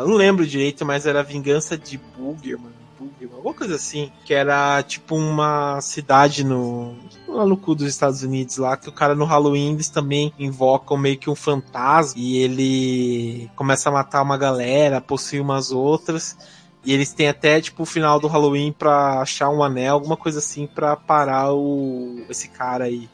[0.00, 1.98] Eu não lembro direito, mas era a Vingança de.
[1.98, 2.72] Boogerman,
[3.32, 4.10] alguma coisa assim.
[4.24, 6.96] Que era tipo uma cidade no.
[7.28, 10.98] Lá no cu dos Estados Unidos, lá, que o cara no Halloween eles também invocam
[10.98, 16.36] meio que um fantasma e ele começa a matar uma galera, possui umas outras.
[16.84, 20.40] E eles têm até, tipo, o final do Halloween pra achar um anel, alguma coisa
[20.40, 23.08] assim, pra parar o esse cara aí,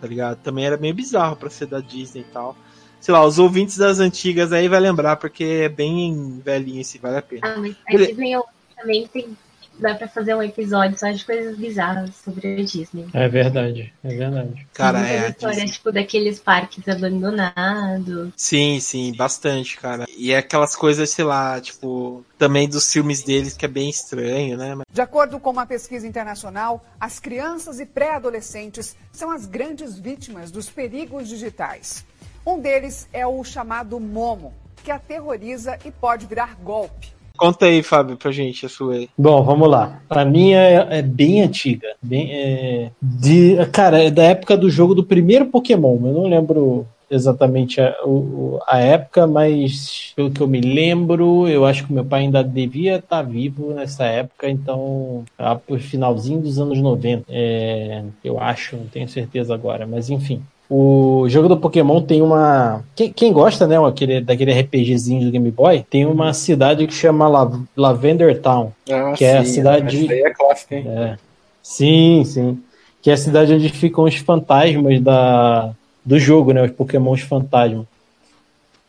[0.00, 0.38] tá ligado?
[0.42, 2.56] Também era meio bizarro pra ser da Disney e tal.
[3.00, 7.18] Sei lá, os ouvintes das antigas aí vai lembrar, porque é bem velhinho esse, vale
[7.18, 7.40] a pena.
[7.44, 8.32] Ah, mas a Ele- Disney
[8.76, 9.36] também tem.
[9.78, 13.06] Dá pra fazer um episódio só de coisas bizarras sobre a Disney.
[13.12, 14.66] É verdade, é verdade.
[14.72, 15.26] Cara, é.
[15.26, 15.72] a histórias, Disney.
[15.72, 18.32] tipo, daqueles parques abandonados.
[18.36, 20.06] Sim, sim, bastante, cara.
[20.16, 24.56] E é aquelas coisas, sei lá, tipo, também dos filmes deles que é bem estranho,
[24.56, 24.76] né?
[24.90, 30.70] De acordo com uma pesquisa internacional, as crianças e pré-adolescentes são as grandes vítimas dos
[30.70, 32.04] perigos digitais.
[32.46, 37.15] Um deles é o chamado Momo, que aterroriza e pode virar golpe.
[37.36, 39.08] Conta aí, Fábio, pra gente a sua aí.
[39.16, 40.00] Bom, vamos lá.
[40.08, 41.88] Pra mim é, é bem antiga.
[42.02, 45.96] Bem, é, de, cara, é da época do jogo do primeiro Pokémon.
[46.06, 51.64] Eu não lembro exatamente a, o- a época, mas pelo que eu me lembro, eu
[51.64, 56.58] acho que meu pai ainda devia estar vivo nessa época, então, lá pro finalzinho dos
[56.58, 57.24] anos 90.
[57.28, 60.42] É, eu acho, não tenho certeza agora, mas enfim.
[60.68, 62.82] O jogo do Pokémon tem uma.
[62.96, 67.28] Quem, quem gosta, né, aquele, daquele RPGzinho do Game Boy, tem uma cidade que chama
[67.28, 68.72] La- Lavender Town.
[68.90, 70.84] Ah, Que é a cidade- aí é clássico, hein?
[70.88, 71.16] É.
[71.62, 72.58] Sim, sim.
[73.00, 75.70] Que é a cidade onde ficam os fantasmas da,
[76.04, 76.64] do jogo, né?
[76.64, 77.86] Os Pokémons fantasma.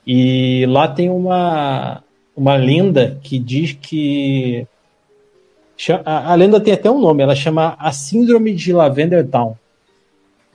[0.05, 2.01] E lá tem uma,
[2.35, 4.65] uma lenda que diz que.
[6.03, 9.55] A, a lenda tem até um nome, ela chama a Síndrome de Lavender Town.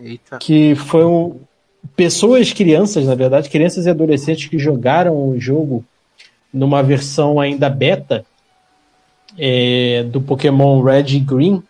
[0.00, 0.38] Eita.
[0.38, 1.40] Que foi um,
[1.96, 5.84] pessoas, crianças, na verdade, crianças e adolescentes que jogaram o jogo
[6.52, 8.24] numa versão ainda beta
[9.38, 11.62] é, do Pokémon Red e Green,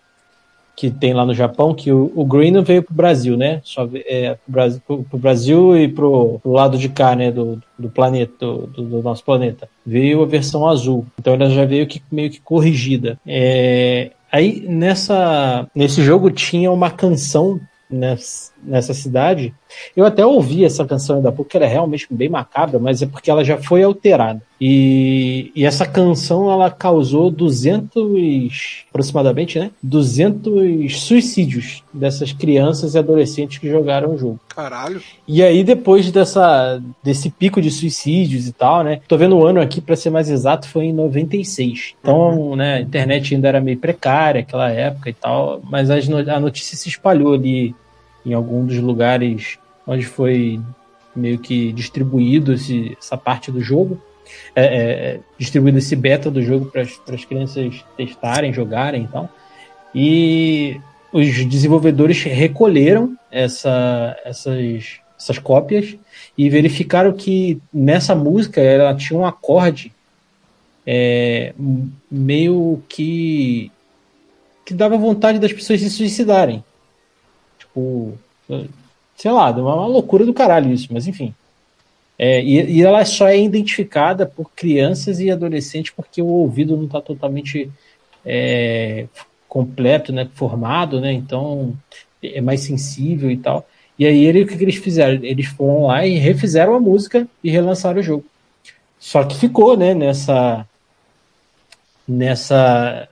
[0.74, 3.60] que tem lá no Japão, que o, o Green não veio pro Brasil, né?
[3.62, 4.82] Só é, pro, Brasil,
[5.12, 7.30] Brasil e pro, lado de cá, né?
[7.30, 9.68] Do, do planeta, do- do nosso planeta.
[9.86, 11.06] Veio a versão azul.
[11.18, 13.18] Então ela já veio que, meio que corrigida.
[13.26, 17.60] É, aí nessa, nesse jogo tinha uma canção
[17.94, 19.54] nessa, cidade
[19.96, 23.02] Eu até ouvi essa canção ainda há pouco, que ela é realmente bem macabra, mas
[23.02, 24.40] é porque ela já foi alterada.
[24.60, 29.72] E, e essa canção ela causou 200, aproximadamente, né?
[29.82, 34.38] 200 suicídios dessas crianças e adolescentes que jogaram o jogo.
[34.48, 35.02] Caralho.
[35.26, 39.00] E aí, depois dessa, desse pico de suicídios e tal, né?
[39.08, 41.94] Tô vendo o ano aqui, para ser mais exato, foi em 96.
[42.00, 46.76] Então, né, a internet ainda era meio precária aquela época e tal, mas a notícia
[46.76, 47.74] se espalhou ali
[48.24, 50.60] em algum dos lugares onde foi
[51.14, 54.00] meio que distribuído esse- essa parte do jogo.
[54.54, 59.28] É, é, distribuído esse beta do jogo para as crianças testarem, jogarem e tal.
[59.94, 60.80] E
[61.12, 65.96] os desenvolvedores recolheram essa, essas, essas cópias
[66.38, 69.92] e verificaram que nessa música ela tinha um acorde
[70.86, 71.52] é,
[72.10, 73.70] meio que
[74.64, 76.64] que dava vontade das pessoas se suicidarem.
[77.72, 78.18] Tipo,
[79.16, 81.34] sei lá, uma, loucura do caralho isso, mas enfim.
[82.18, 86.84] É, e, e ela só é identificada por crianças e adolescentes porque o ouvido não
[86.84, 87.70] está totalmente
[88.24, 89.06] é,
[89.48, 91.74] completo, né, formado, né, então
[92.22, 93.66] é mais sensível e tal.
[93.98, 95.22] E aí ele, o que, que eles fizeram?
[95.24, 98.24] Eles foram lá e refizeram a música e relançaram o jogo.
[98.98, 100.66] Só que ficou, né, nessa
[102.06, 103.08] nessa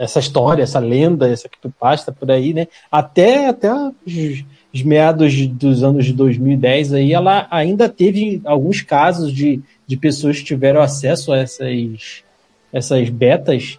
[0.00, 2.66] essa história, essa lenda, essa creepypasta por aí, né?
[2.90, 9.30] Até até os, os meados dos anos de 2010 aí, ela ainda teve alguns casos
[9.30, 12.24] de, de pessoas que tiveram acesso a essas
[12.72, 13.78] essas betas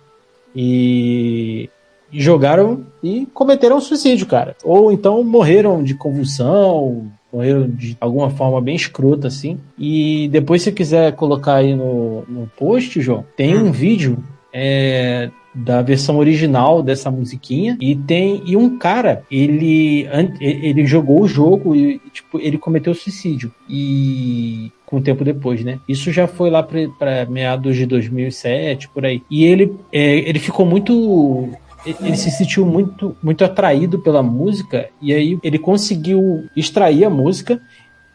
[0.55, 1.67] e
[2.13, 4.55] e jogaram e cometeram suicídio, cara.
[4.63, 9.57] Ou então morreram de convulsão, morreram de alguma forma bem escrota, assim.
[9.79, 14.21] E depois, se você quiser colocar aí no, no post, João, tem um vídeo
[14.53, 17.77] é, da versão original dessa musiquinha.
[17.79, 20.07] E tem e um cara ele
[20.39, 23.51] ele jogou o jogo e tipo ele cometeu suicídio.
[23.69, 25.79] E com um tempo depois né?
[25.87, 29.21] Isso já foi lá para meados de 2007 por aí.
[29.29, 31.49] E ele é, ele ficou muito
[31.85, 34.89] ele se sentiu muito muito atraído pela música.
[35.01, 37.61] E aí ele conseguiu extrair a música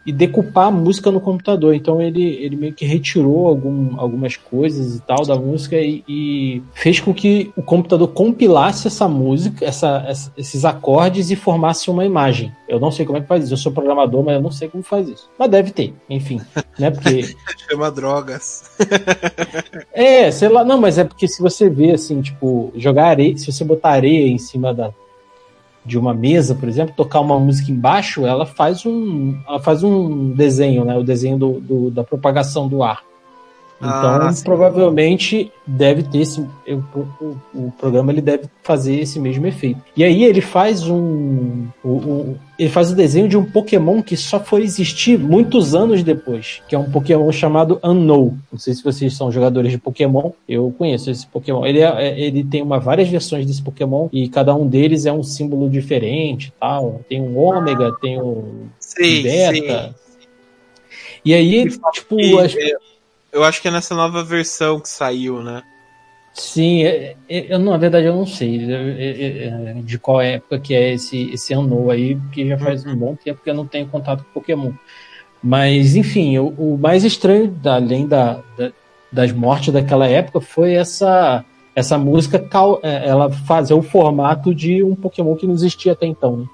[0.07, 1.75] e decupar a música no computador.
[1.75, 6.61] Então ele, ele meio que retirou algum, algumas coisas e tal da música e, e
[6.73, 12.05] fez com que o computador compilasse essa música, essa, essa- esses acordes e formasse uma
[12.05, 12.51] imagem.
[12.69, 13.53] Eu não sei como é que faz isso.
[13.53, 15.29] Eu sou programador, mas eu não sei como faz isso.
[15.37, 16.39] Mas deve ter, enfim,
[16.79, 16.89] né?
[16.89, 17.35] Porque
[17.69, 18.63] Chama drogas.
[19.93, 23.51] é, sei lá, não, mas é porque se você vê assim, tipo, jogar areia, se
[23.51, 24.91] você botar areia em cima da
[25.87, 30.31] de uma mesa, por exemplo, tocar uma música embaixo, ela faz um, ela faz um
[30.31, 30.95] desenho, né?
[30.97, 33.01] O desenho do, do- da propagação do ar.
[33.79, 34.43] Então, Ah, sim.
[34.43, 36.47] provavelmente deve ter esse, o,
[37.21, 39.79] o- o programa ele deve fazer esse mesmo efeito.
[39.95, 41.67] E aí ele faz um,
[42.57, 46.73] ele faz o desenho de um Pokémon que só foi existir muitos anos depois, que
[46.73, 48.35] é um Pokémon chamado Unknown.
[48.51, 51.63] Não sei se vocês são jogadores de Pokémon, eu conheço esse Pokémon.
[51.63, 55.13] Ele, é- é- ele tem uma, várias versões desse Pokémon e cada um deles é
[55.13, 57.01] um símbolo diferente, tal.
[57.07, 59.51] Tem um Ômega, tem um Sei, Beta.
[59.53, 59.89] sei.
[61.23, 62.71] E aí, tipo, E, as- é,
[63.31, 65.63] eu acho que é nessa nova versão que saiu, né?
[66.33, 70.73] Sim, é- é- eu, na verdade eu não sei é, é, de qual época que
[70.75, 73.87] é esse, esse ano aí, porque já faz um bom tempo que eu não tenho
[73.87, 74.71] contato com Pokémon.
[75.41, 78.71] Mas, enfim, o, o mais estranho, da- além da, da-
[79.11, 81.43] das mortes daquela época, foi essa,
[81.75, 82.45] essa música,
[82.83, 86.45] ela fazer o formato de um Pokémon que não existia até então, né?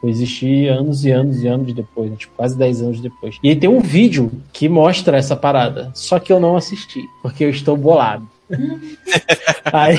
[0.00, 2.16] Foi existir anos e anos e anos depois, né?
[2.16, 3.36] tipo, quase 10 anos depois.
[3.42, 7.44] E aí tem um vídeo que mostra essa parada, só que eu não assisti, porque
[7.44, 8.26] eu estou bolado.
[9.72, 9.98] aí,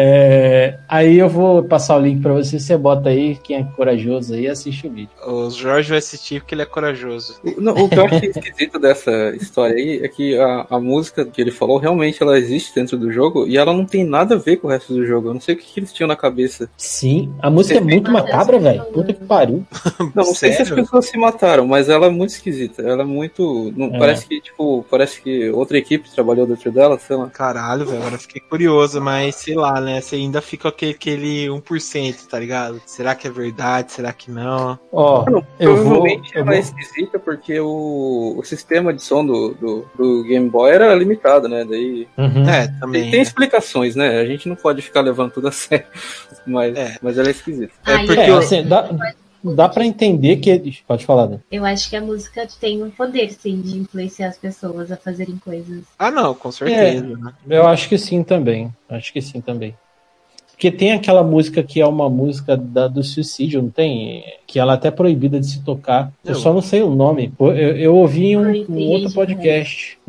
[0.00, 4.32] é, aí eu vou passar o link pra você, você bota aí, quem é corajoso
[4.34, 5.10] aí, assiste o vídeo.
[5.26, 7.40] O Jorge vai assistir porque ele é corajoso.
[7.42, 11.24] O- não, o que eu acho esquisito dessa história aí é que a, a música
[11.24, 14.38] que ele falou realmente ela existe dentro do jogo e ela não tem nada a
[14.38, 15.30] ver com o resto do jogo.
[15.30, 16.70] Eu não sei o que, que eles tinham na cabeça.
[16.76, 18.84] Sim, a música é muito macabra, velho.
[18.92, 19.64] Puta que pariu.
[20.14, 22.82] Não, não sei se as pessoas se mataram, mas ela é muito esquisita.
[22.82, 23.72] Ela é muito.
[23.76, 23.98] Não, É.
[23.98, 27.28] Parece que, tipo, parece que outra equipe trabalhou dentro dela, sei lá.
[27.28, 29.87] Caralho, velho, agora eu fiquei curioso, mas sei lá, né?
[30.00, 32.80] Você ainda fica aquele, aquele 1%, tá ligado?
[32.86, 33.92] Será que é verdade?
[33.92, 34.78] Será que não?
[34.92, 35.84] Ó, Não, eu vou.
[35.84, 40.22] provavelmente Eu ela é vou esquisita porque o, o sistema de som do, do, do
[40.24, 41.64] Game Boy era limitado, né?
[41.64, 42.06] Daí.
[42.16, 42.48] Uhum.
[42.48, 43.10] É, Tem, também.
[43.10, 44.20] tem explicações, né?
[44.20, 45.86] A gente não pode ficar levando tudo a sério.
[46.46, 46.96] Mas, É.
[47.02, 47.72] mas ela é esquisita.
[47.86, 48.88] É porque É, eu- assim, dá,
[49.42, 50.82] dá pra entender que eles.
[50.86, 51.40] Pode falar, né?
[51.50, 55.36] Eu acho que a música tem um poder, sim, de influenciar as pessoas a fazerem
[55.38, 55.84] coisas.
[55.98, 57.16] Ah, não, com certeza.
[57.16, 57.32] né?
[57.48, 58.72] Eu acho que sim também.
[58.88, 59.74] Acho que sim também.
[60.58, 64.24] Porque tem aquela música que é uma música da, do suicídio, não tem?
[64.44, 66.12] Que ela é até proibida de se tocar.
[66.24, 67.32] Eu, Eu- só não sei o nome.
[67.38, 69.98] Eu, eu ouvi em um, um outro gente podcast.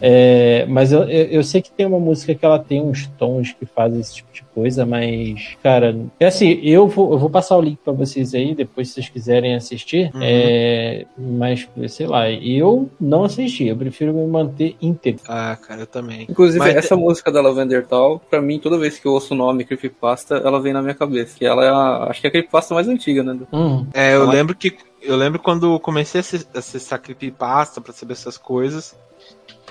[0.00, 3.52] É, mas eu, eu, eu sei que tem uma música que ela tem uns tons
[3.52, 7.56] que fazem esse tipo de coisa, mas, cara, é assim, eu vou, eu vou passar
[7.56, 10.10] o link pra vocês aí, depois se vocês quiserem assistir.
[10.14, 10.20] Uhum.
[10.22, 15.22] É, mas, sei lá, eu não assisti, eu prefiro me manter íntegro.
[15.28, 16.26] Ah, cara, eu também.
[16.28, 19.36] Inclusive, Mas- essa música da Lavender Tal, pra mim, toda vez que eu ouço o
[19.36, 21.36] nome Creepypasta, ela vem na minha cabeça.
[21.38, 23.38] Que ela é a, acho que é a Creepypasta mais antiga, né?
[23.52, 24.76] Hum, É, eu Ela- lembro que.
[25.00, 28.94] Eu lembro quando eu comecei a acess- acessar Creepypasta pra saber essas coisas.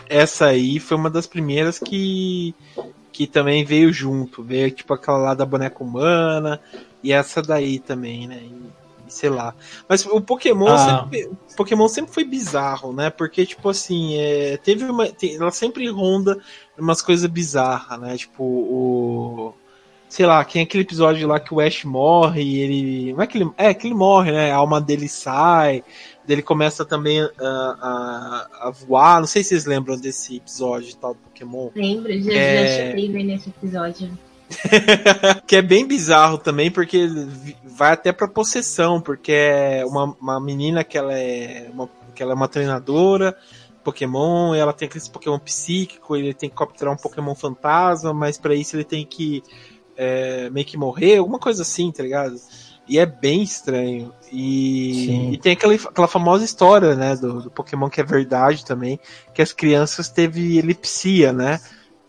[0.09, 2.53] Essa aí foi uma das primeiras que.
[3.11, 4.43] que também veio junto.
[4.43, 6.59] Veio tipo aquela lá da boneca humana.
[7.03, 8.39] E essa daí também, né?
[8.43, 9.55] E, e sei lá.
[9.87, 11.01] Mas o Pokémon Ah.
[11.03, 11.25] sempre.
[11.25, 13.09] o Pokémon sempre foi bizarro, né?
[13.09, 15.07] Porque, tipo assim, é, teve uma.
[15.07, 16.37] tem- ela sempre ronda
[16.81, 18.17] umas coisas bizarras, né?
[18.17, 19.53] Tipo, o
[20.11, 23.13] sei lá, tem aquele episódio lá que o Ash morre e ele.
[23.13, 23.49] Não é que ele.
[23.57, 24.51] É, que ele morre, né?
[24.51, 25.83] A alma dele sai.
[26.27, 29.19] Ele começa também a, a, a voar.
[29.19, 31.69] Não sei se vocês lembram desse episódio e tal do Pokémon.
[31.75, 32.67] Lembro, já, É.
[32.67, 34.11] já chorei ver nesse episódio.
[35.47, 37.07] que é bem bizarro também, porque
[37.63, 42.33] vai até pra possessão, porque é uma, uma menina que ela é uma, que ela
[42.33, 43.35] é uma treinadora.
[43.83, 48.37] Pokémon, e ela tem aquele Pokémon psíquico, ele tem que capturar um Pokémon fantasma, mas
[48.37, 49.43] pra isso ele tem que
[49.97, 52.35] é, meio que morrer, alguma coisa assim, tá ligado?
[52.87, 54.13] E é bem estranho.
[54.31, 58.99] E, e tem aquela, aquela famosa história, né, do, do Pokémon que é verdade também,
[59.33, 61.59] que as crianças teve elipsia, né?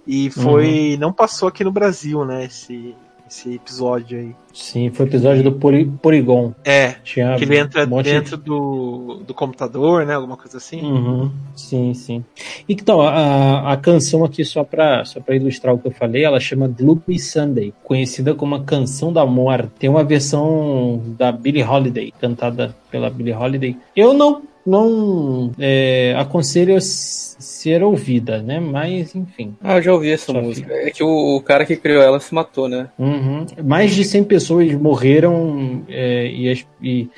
[0.07, 0.97] E foi.
[0.99, 2.47] Não passou aqui no Brasil, né?
[2.47, 2.97] Esse,
[3.33, 4.35] esse episódio aí.
[4.53, 6.53] sim, foi o episódio do Pori, Porygon.
[6.62, 10.14] É, Tinha que ele entra um monte de- dentro do, do computador, né?
[10.14, 10.83] Alguma coisa assim.
[10.83, 12.23] Uhum, sim, sim.
[12.68, 16.38] Então, a, a canção aqui, só para só pra ilustrar o que eu falei, ela
[16.38, 19.71] chama Gloomy Sunday, conhecida como a Canção da Morte.
[19.79, 23.77] Tem uma versão da Billie Holiday, cantada pela Billie Holiday.
[23.97, 28.61] Eu não, não é, aconselho ser ouvida, né?
[28.61, 29.57] Mas, enfim.
[29.61, 30.72] Ah, eu já ouvi essa música.
[30.72, 32.88] É que o, o cara que criou ela se matou, né?
[32.98, 33.44] Uhum.
[33.64, 37.09] Mais de 100 pessoas morreram é, e, e,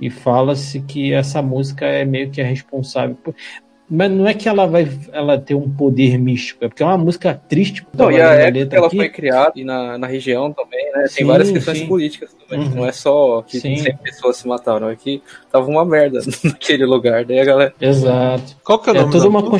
[0.00, 3.16] e fala-se que essa música é meio que a responsável.
[3.22, 3.34] por-
[3.94, 6.96] Mas não é que ela vai ela ter um poder místico, é porque é uma
[6.96, 7.86] música triste.
[7.92, 8.96] Não, e a época ela aqui.
[8.96, 11.00] foi criada e na, na região também, né?
[11.00, 11.86] Tem Sim, várias questões sim.
[11.86, 12.66] políticas também.
[12.66, 12.74] Uhum.
[12.74, 13.76] Não é só que Sim.
[13.76, 17.26] 100 pessoas se mataram, é que tava uma merda naquele lugar.
[17.26, 17.74] Daí a galera.
[17.78, 18.56] Exato.
[18.64, 19.50] Qual que é o É nome toda da uma música?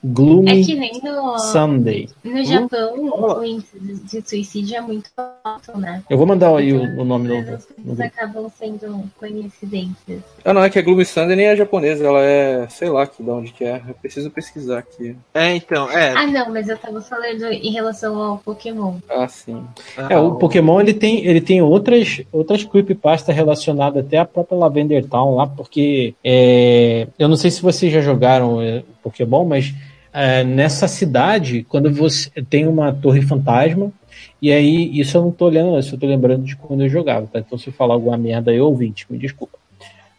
[0.00, 2.08] Constituição É gloomy que nem no, Sunday.
[2.24, 5.10] no Japão o índice de suicídio é muito
[5.44, 6.02] alto, né?
[6.08, 7.56] Eu vou mandar aí o, Então, o nome Mas novo.
[7.56, 10.22] as coisas acabam sendo coincidências.
[10.44, 12.66] Ah, não, é que a Gloomy Sunday nem é japonesa, ela é.
[12.68, 13.82] sei lá que de onde que é.
[13.86, 15.16] Eu preciso pesquisar aqui.
[15.34, 16.12] É, então, é.
[16.12, 18.94] Ah, não, mas eu tava falando em relação ao Pokémon.
[19.08, 19.62] Ah, sim.
[20.08, 25.06] É, o Pokémon ele tem, ele tem outras, outras creepypasta relacionadas até a própria Lavender
[25.06, 29.74] Town lá, porque é, eu não sei se vocês já jogaram é, Pokémon, mas
[30.12, 33.92] é, nessa cidade, quando você tem uma torre fantasma,
[34.40, 37.26] e aí, isso eu não tô olhando, isso eu tô lembrando de quando eu jogava,
[37.26, 37.38] tá?
[37.38, 39.58] Então se eu falar alguma merda aí, ouvinte, me desculpa.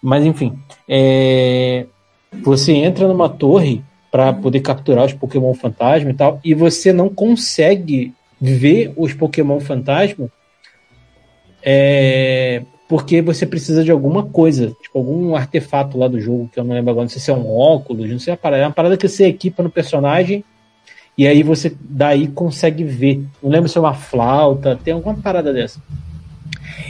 [0.02, 1.86] Mas enfim, é,
[2.42, 7.10] você entra numa torre para poder capturar os Pokémon fantasma e tal, e você não
[7.10, 10.30] consegue ver os Pokémon fantasma
[11.64, 16.64] é, porque você precisa de alguma coisa, tipo algum artefato lá do jogo, que eu
[16.66, 18.74] não lembro agora, não sei se é um óculos, não sei a parada, é uma
[18.74, 20.44] parada que você equipa no personagem
[21.18, 23.24] e aí você daí consegue ver.
[23.42, 25.82] Não lembro se é uma flauta, tem alguma parada dessa.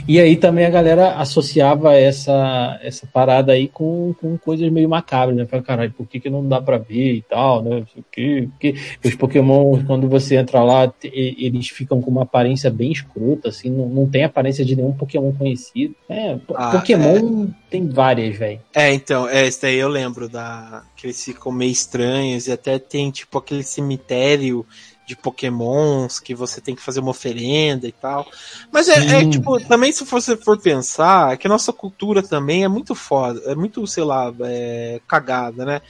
[0.08, 5.36] E aí também a galera associava essa, essa parada aí com, com coisas meio macabras,
[5.36, 5.46] né?
[5.46, 7.84] Fala, caralho, por que, que não dá pra ver e tal, né?
[8.12, 13.50] Quê, porque os Pokémon, quando você entra lá, eles ficam com uma aparência bem escrota,
[13.50, 15.96] assim, não, não tem aparência de nenhum Pokémon conhecido.
[16.10, 18.60] É, Ah, Pokémon tem várias, velho.
[18.74, 20.84] É, então, é, esse daí eu lembro da.
[20.96, 24.66] que eles ficam meio estranhos e até tem tipo aquele cemitério
[25.12, 28.26] de pokémons que você tem que fazer uma oferenda e tal.
[28.72, 32.64] Mas é, é, tipo, também se você for pensar, é que a nossa cultura também
[32.64, 35.82] é muito foda, é muito, sei lá, é, cagada, né?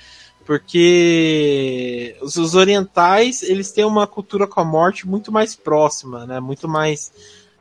[0.44, 6.40] Porque os, os orientais, eles têm uma cultura com a morte muito mais próxima, né?
[6.40, 7.12] Muito mais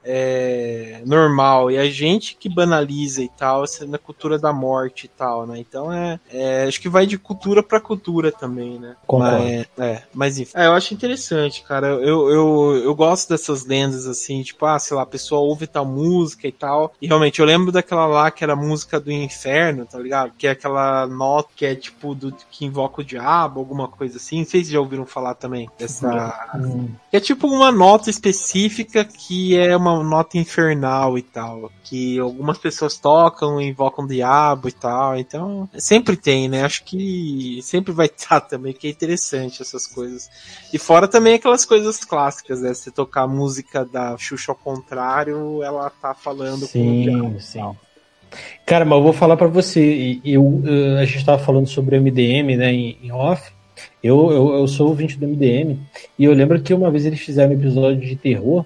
[0.04, 1.70] é, normal.
[1.70, 5.58] E a gente que banaliza e tal, essa na cultura da morte e tal, né?
[5.58, 8.96] Então é, é acho que vai de cultura para cultura também, né?
[9.06, 9.38] Concordo.
[9.38, 10.52] Mas, é, mas enfim.
[10.54, 11.88] É, eu acho interessante, cara.
[11.88, 15.84] Eu, eu, eu gosto dessas lendas assim, tipo, ah, sei lá, a pessoa ouve tal
[15.84, 16.92] música e tal.
[17.00, 20.32] E realmente, eu lembro daquela lá que era a música do inferno, tá ligado?
[20.36, 24.38] Que é aquela nota que é tipo do que invoca o diabo, alguma coisa assim.
[24.38, 26.50] Não sei se já ouviram falar também dessa.
[26.54, 26.88] Hum.
[27.12, 31.70] É tipo uma nota específica que é uma nota infernal e tal.
[31.84, 35.18] Que algumas pessoas tocam, invocam o diabo e tal.
[35.18, 36.62] Então, sempre tem, né?
[36.64, 40.28] Acho que sempre vai estar também, que é interessante essas coisas.
[40.72, 42.72] E fora também aquelas coisas clássicas, né?
[42.72, 47.40] Você tocar a música da Xuxa ao contrário, ela tá falando com o diabo.
[47.40, 47.76] Sim, sim.
[48.64, 49.80] Cara, mas eu vou falar pra você.
[49.82, 53.50] e- Eu, eh, a gente tava falando sobre o MDM, né, em, em off.
[54.02, 55.78] Eu, eu, eu sou ouvinte do MDM.
[56.18, 58.64] E eu lembro que uma vez eles fizeram um episódio de terror.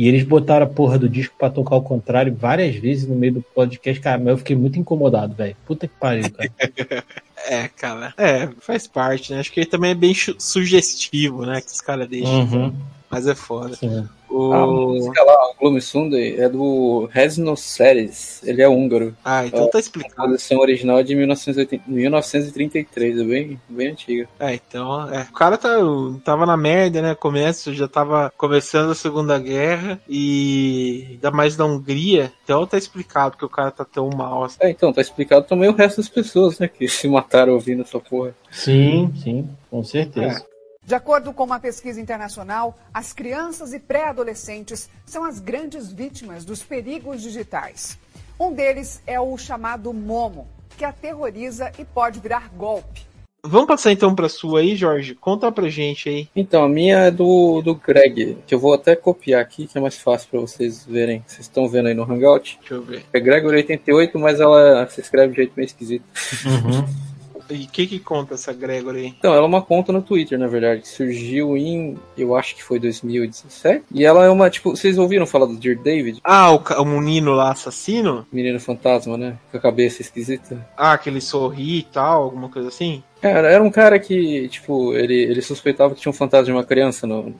[0.00, 3.34] E eles botaram a porra do disco pra tocar ao contrário várias vezes no meio
[3.34, 4.00] do podcast.
[4.00, 5.54] Cara, mas eu fiquei muito incomodado, velho.
[5.66, 6.50] Puta que pariu, cara.
[7.46, 8.14] É, cara.
[8.16, 9.40] É, faz parte, né?
[9.40, 11.60] Acho que ele também é bem sugestivo, né?
[11.60, 12.44] Que os caras deixam.
[12.44, 12.74] Uhum,
[13.10, 13.74] Mas é foda.
[13.76, 14.08] sim.
[14.30, 14.52] O...
[14.52, 18.40] A música lá, o Gloomy Sunday, é do Resno Seres.
[18.44, 19.14] Ele é húngaro.
[19.24, 20.14] Ah, então tá A explicado.
[20.14, 24.28] composição original é de 1980 1933, é bem, bem antiga.
[24.38, 25.22] É, então, é.
[25.30, 25.76] O cara tá,
[26.24, 27.14] tava na merda, né?
[27.14, 32.32] Começo, já tava começando a Segunda Guerra e ainda mais na Hungria.
[32.44, 34.44] Então tá explicado que o cara tá tão mal.
[34.44, 34.58] assim.
[34.60, 37.98] É, então, tá explicado também o resto das pessoas, né, que se mataram ouvindo essa
[37.98, 38.34] porra.
[38.50, 40.44] Sim, sim, com certeza.
[40.90, 46.64] De acordo com uma pesquisa internacional, as crianças e pré-adolescentes são as grandes vítimas dos
[46.64, 47.96] perigos digitais.
[48.40, 53.02] Um deles é o chamado Momo, que aterroriza e pode virar golpe.
[53.40, 55.14] Vamos passar então pra sua aí, Jorge.
[55.14, 56.28] Conta pra gente aí.
[56.34, 59.80] Então, a minha é do, do Greg, que eu vou até copiar aqui, que é
[59.80, 61.22] mais fácil pra vocês verem.
[61.24, 62.58] Vocês estão vendo aí no Hangout?
[62.58, 63.04] Deixa eu ver.
[63.12, 66.04] É Gregor88, mas ela se escreve de jeito meio esquisito.
[66.44, 66.84] Uhum.
[67.52, 69.14] E o que que conta essa Gregory aí?
[69.18, 72.62] Então, ela é uma conta no Twitter, na verdade, que surgiu em, eu acho que
[72.62, 73.84] foi 2017.
[73.92, 76.20] E ela é uma, tipo, vocês ouviram falar do Dear David?
[76.24, 78.26] Ah, o, o menino lá assassino?
[78.32, 79.36] Menino fantasma, né?
[79.50, 80.66] Com a cabeça esquisita.
[80.76, 83.02] Ah, que ele sorri e tal, alguma coisa assim?
[83.20, 86.64] Cara, era um cara que, tipo, ele, ele suspeitava que tinha um fantasma de uma
[86.64, 87.34] criança no,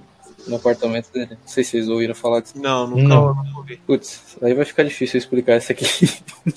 [0.46, 1.30] no apartamento dele.
[1.32, 2.54] Não sei se vocês ouviram falar disso.
[2.58, 3.34] Não, nunca Não.
[3.34, 3.76] nunca ouvi.
[3.86, 5.84] Putz, aí vai ficar difícil explicar isso aqui.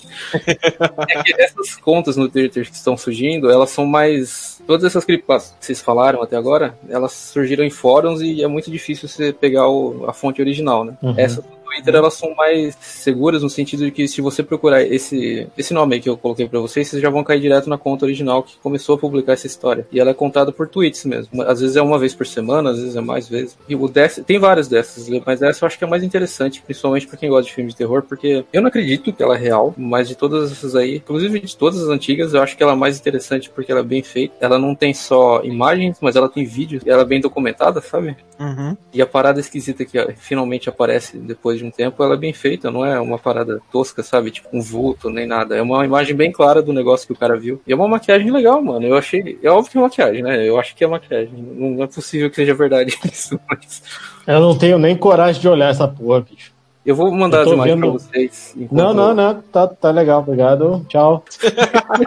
[1.10, 4.62] é que essas contas no Twitter que estão surgindo, elas são mais.
[4.66, 8.72] Todas essas creepypastas que vocês falaram até agora, elas surgiram em fóruns e é muito
[8.72, 10.98] difícil você pegar o- a fonte original, né?
[11.02, 11.14] Uhum.
[11.18, 15.48] Essas do Twitter, elas são mais seguras no sentido de que se você procurar esse,
[15.58, 18.06] esse nome aí que eu coloquei pra vocês, vocês já vão cair direto na conta
[18.06, 19.88] original que começou a publicar essa história.
[19.92, 21.42] E ela é contada por tweets mesmo.
[21.44, 23.58] Às vezes é uma vez por semana, às vezes é mais vezes.
[23.68, 23.94] E o
[24.26, 27.46] tem várias dessas, mas essa eu acho que é mais interessante, principalmente pra quem gosta
[27.48, 30.52] de filmes de terror, porque eu não acredito que ela é real, mas de todas
[30.52, 33.72] essas aí, inclusive de todas as antigas, eu acho que ela é mais interessante porque
[33.72, 34.34] ela é bem feita.
[34.40, 36.84] Ela não tem só imagens, mas ela tem vídeos.
[36.86, 38.18] E ela é bem documentada, sabe?
[38.44, 38.76] Uhum.
[38.94, 42.70] E a parada esquisita que finalmente aparece depois de um tempo, ela é bem feita,
[42.70, 44.32] não é uma parada tosca, sabe?
[44.32, 45.56] Tipo um vulto, nem nada.
[45.56, 47.62] É uma imagem bem clara do negócio que o cara viu.
[47.66, 48.86] E é uma maquiagem legal, mano.
[48.86, 49.40] Eu achei.
[49.42, 50.48] É óbvio que é maquiagem, né?
[50.48, 51.32] Eu acho que é maquiagem.
[51.34, 53.82] Não é possível que seja verdade isso, mas.
[54.28, 56.52] Eu não tenho nem coragem de olhar essa porra, bicho.
[56.86, 58.54] Eu vou mandar Eu as imagens vendo- pra vocês.
[58.70, 59.42] Não, não, não.
[59.42, 60.86] Tá, tá legal, obrigado.
[60.90, 61.24] Tchau.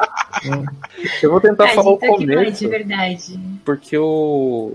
[1.22, 2.58] Eu vou tentar A falar o tá é começo.
[2.60, 3.40] de verdade.
[3.64, 4.72] porque o,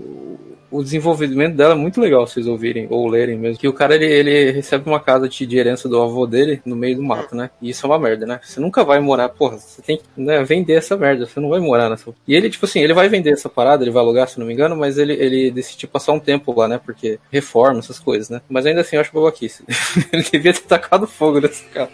[0.72, 3.58] o desenvolvimento dela é muito legal vocês ouvirem ou lerem mesmo.
[3.58, 6.96] Que o cara ele, ele recebe uma casa de, herança do avô dele no meio
[6.96, 7.50] do mato, né?
[7.60, 8.40] E isso é uma merda, né?
[8.42, 11.60] Você nunca vai morar, porra, você tem que né, vender essa merda, você não vai
[11.60, 12.12] morar nessa.
[12.26, 14.52] E ele, tipo assim, ele vai vender essa parada, ele vai alugar, se não me
[14.54, 16.80] engano, mas ele, ele decidiu passar um tempo lá, né?
[16.82, 18.40] Porque reforma, essas coisas, né?
[18.48, 19.64] Mas ainda assim eu acho babaquice.
[20.12, 21.90] ele devia ter tacado fogo nessa casa.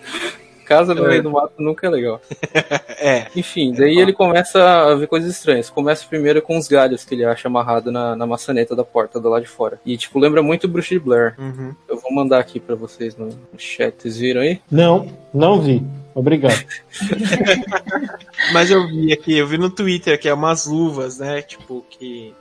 [0.68, 1.08] Casa no É.
[1.08, 2.20] meio do mato nunca é legal.
[3.00, 3.26] É.
[3.36, 5.70] Enfim, daí ele começa a ver coisas estranhas.
[5.70, 9.28] Começa primeiro com os galhos que ele acha amarrado na, na maçaneta da porta do
[9.28, 9.80] lado de fora.
[9.86, 11.34] E, tipo, lembra muito o Bruxa de Blair.
[11.38, 11.72] Uhum.
[11.88, 13.94] Eu vou mandar aqui pra vocês no, no chat.
[14.02, 14.60] Vocês viram aí?
[14.68, 15.82] Não, não vi.
[16.18, 16.64] Obrigado.
[18.52, 21.42] Mas eu vi aqui, eu vi no Twitter que é umas luvas, né?
[21.42, 22.34] Tipo, que.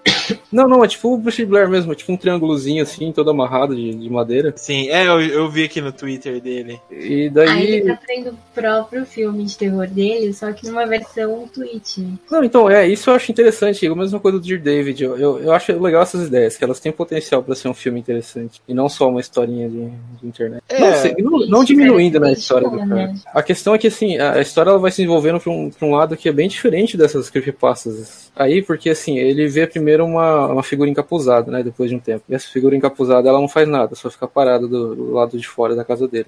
[0.52, 1.92] Não, não, é tipo o Bruxa de Blair mesmo.
[1.92, 4.52] É tipo um triângulozinho assim, todo amarrado de, de madeira.
[4.56, 6.80] Sim, é, eu, eu vi aqui no Twitter dele.
[6.90, 7.68] E Aí daí.
[7.68, 12.04] ele tá fazendo o próprio filme de terror dele, só que numa versão tweet.
[12.32, 13.86] Não, então, é, isso eu acho interessante.
[13.86, 15.04] A mesma coisa do Dear David.
[15.04, 18.00] Eu, eu, eu acho legal essas ideias, que elas têm potencial pra ser um filme
[18.00, 18.60] interessante.
[18.68, 19.88] E não só uma historinha de,
[20.20, 20.64] de internet.
[20.70, 22.87] É, não, sei, não, não Ixi, diminuindo na história do
[23.34, 25.96] A questão é que, assim, a história ela vai se desenvolvendo pra um, pra um
[25.96, 30.64] lado que é bem diferente dessas creepypastas aí, porque, assim, ele vê primeiro uma, uma
[30.64, 32.24] figura encapuzada, né, depois de um tempo.
[32.30, 35.48] E essa figura encapuzada, ela não faz nada, só fica parada do, do lado de
[35.48, 36.28] fora da casa dele.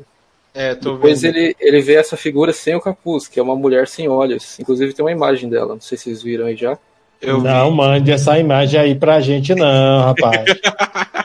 [0.54, 1.36] É, tô Depois vendo.
[1.36, 4.60] ele, ele vê essa figura sem o capuz, que é uma mulher sem olhos.
[4.60, 6.78] Inclusive tem uma imagem dela, não sei se vocês viram aí já.
[7.22, 7.78] Eu não vi.
[7.78, 10.46] mande essa imagem aí pra gente, não, rapaz.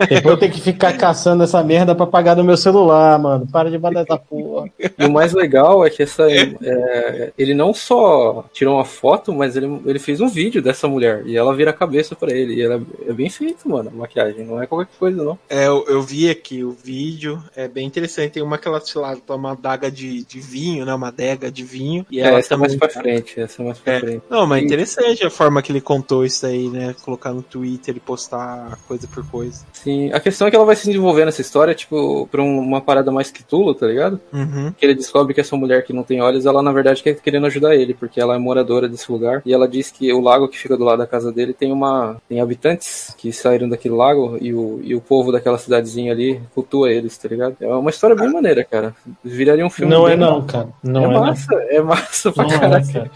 [0.00, 3.46] Depois eu tenho que ficar caçando essa merda pra pagar no meu celular, mano.
[3.46, 4.68] Para de mandar essa porra.
[4.98, 9.56] E o mais legal é que essa, é, ele não só tirou uma foto, mas
[9.56, 11.22] ele, ele fez um vídeo dessa mulher.
[11.26, 12.54] E ela vira a cabeça pra ele.
[12.54, 14.44] E ela é bem feito, mano, a maquiagem.
[14.44, 15.38] Não é qualquer coisa, não.
[15.48, 18.32] É, eu, eu vi aqui o vídeo, é bem interessante.
[18.32, 20.94] Tem uma que ela, sei lá, toma uma daga de, de vinho, né?
[20.94, 22.06] Uma adega de vinho.
[22.10, 23.40] E É, ela essa é mais também- pra frente.
[23.40, 24.00] Essa é mais pra É.
[24.00, 24.22] frente.
[24.28, 26.94] Não, mas é E- interessante a forma que ele contou isso aí, né?
[27.04, 29.61] Colocar no Twitter e postar coisa por coisa.
[29.72, 32.80] Sim, a questão é que ela vai se desenvolvendo essa história, tipo, pra um- uma
[32.80, 34.20] parada mais Cthulhu, tá ligado?
[34.32, 34.72] Uhum.
[34.78, 37.46] Que ele descobre que essa mulher que não tem olhos, ela na verdade quer querendo
[37.46, 39.42] ajudar ele, porque ela é moradora desse lugar.
[39.44, 42.16] E ela diz que o lago que fica do lado da casa dele tem uma.
[42.28, 46.92] tem habitantes que saíram daquele lago e o, e o povo daquela cidadezinha ali cultua
[46.92, 47.56] eles, tá ligado?
[47.60, 48.94] É uma história bem maneira, cara.
[49.24, 49.92] Viraria um filme.
[49.92, 50.68] Não é não, cara.
[50.82, 51.20] Não é, é, não.
[51.22, 52.92] massa, é massa pra Não é, caralho.
[52.92, 53.10] cara.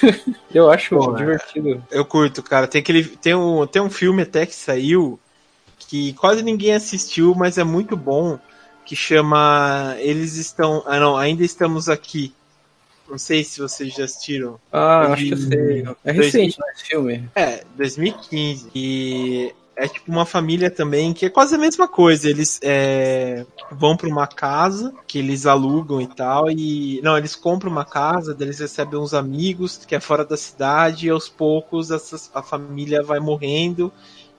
[0.54, 1.18] Eu acho Pô, é.
[1.18, 1.82] divertido.
[1.90, 2.68] Eu curto, cara.
[2.68, 3.02] Tem aquele.
[3.04, 5.18] Tem um, tem um filme até que saiu
[5.92, 8.38] que quase ninguém assistiu, mas é muito bom.
[8.82, 10.82] Que chama Eles estão.
[10.86, 12.34] Ah não, ainda estamos aqui.
[13.06, 14.58] Não sei se vocês já assistiram.
[14.72, 15.84] Ah, Eu acho que eu sei.
[16.02, 17.28] É recente, né, esse filme.
[17.34, 18.70] É, 2015.
[18.74, 22.28] E é tipo uma família também que é quase a mesma coisa.
[22.28, 26.50] Eles é, vão pra uma casa que eles alugam e tal.
[26.50, 27.02] E.
[27.02, 31.10] Não, eles compram uma casa, eles recebem uns amigos que é fora da cidade, e
[31.10, 33.92] aos poucos a família vai morrendo.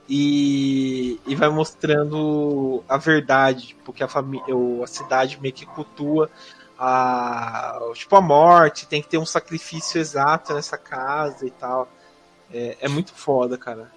[0.07, 6.29] E, e vai mostrando a verdade, tipo, a família, a cidade meio que cultua
[6.77, 11.87] a, tipo, a morte, tem que ter um sacrifício exato nessa casa e tal.
[12.51, 13.89] É, é muito foda, cara.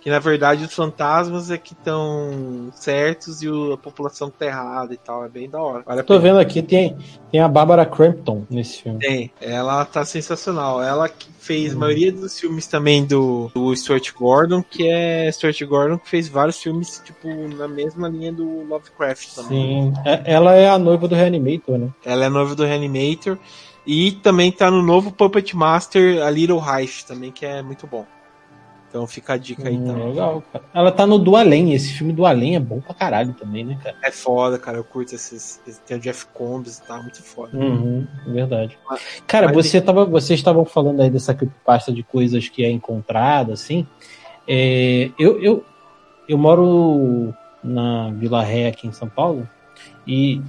[0.00, 4.94] Que na verdade os fantasmas é que estão certos e o- a população tá errada
[4.94, 5.24] e tal.
[5.24, 5.82] É bem da hora.
[5.84, 6.96] Vale a Tô vendo aqui, tem,
[7.32, 9.00] tem a Bárbara Crampton nesse filme.
[9.00, 9.32] Tem.
[9.40, 10.80] Ela tá sensacional.
[10.80, 15.60] Ela que fez a maioria dos filmes também do, do Stuart Gordon, que é Stuart
[15.64, 17.26] Gordon que fez vários filmes, tipo,
[17.56, 19.92] na mesma linha do Lovecraft também.
[19.92, 19.94] Sim.
[20.04, 21.88] É- Ela é a noiva do Reanimator, né?
[22.04, 23.36] Ela é noiva do Reanimator.
[23.84, 28.04] E também tá no novo Puppet Master, a Little Reich, também, que é muito bom.
[28.88, 30.08] Então fica a dica aí Hum, também.
[30.08, 30.64] legal, cara.
[30.72, 31.74] Ela tá no Do Além.
[31.74, 33.94] Esse filme do Além é bom pra caralho também, né, cara?
[34.02, 34.78] É foda, cara.
[34.78, 35.60] Eu curto esses.
[35.66, 37.54] esse- Tem o Jeff Combs e tal, muito foda.
[37.56, 38.78] Uhum, verdade.
[39.26, 43.52] Cara, mas- você tava, vocês estavam falando aí dessa creepypasta de coisas que é encontrada,
[43.52, 43.86] assim.
[44.46, 45.64] É, eu, eu,
[46.26, 49.46] eu moro na Vila Ré aqui em São Paulo
[50.06, 50.40] e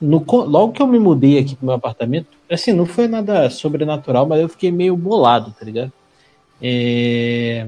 [0.00, 4.26] no logo que eu me mudei aqui pro meu apartamento, assim, não foi nada sobrenatural,
[4.26, 5.92] mas eu fiquei meio bolado, tá ligado?
[6.60, 7.66] É,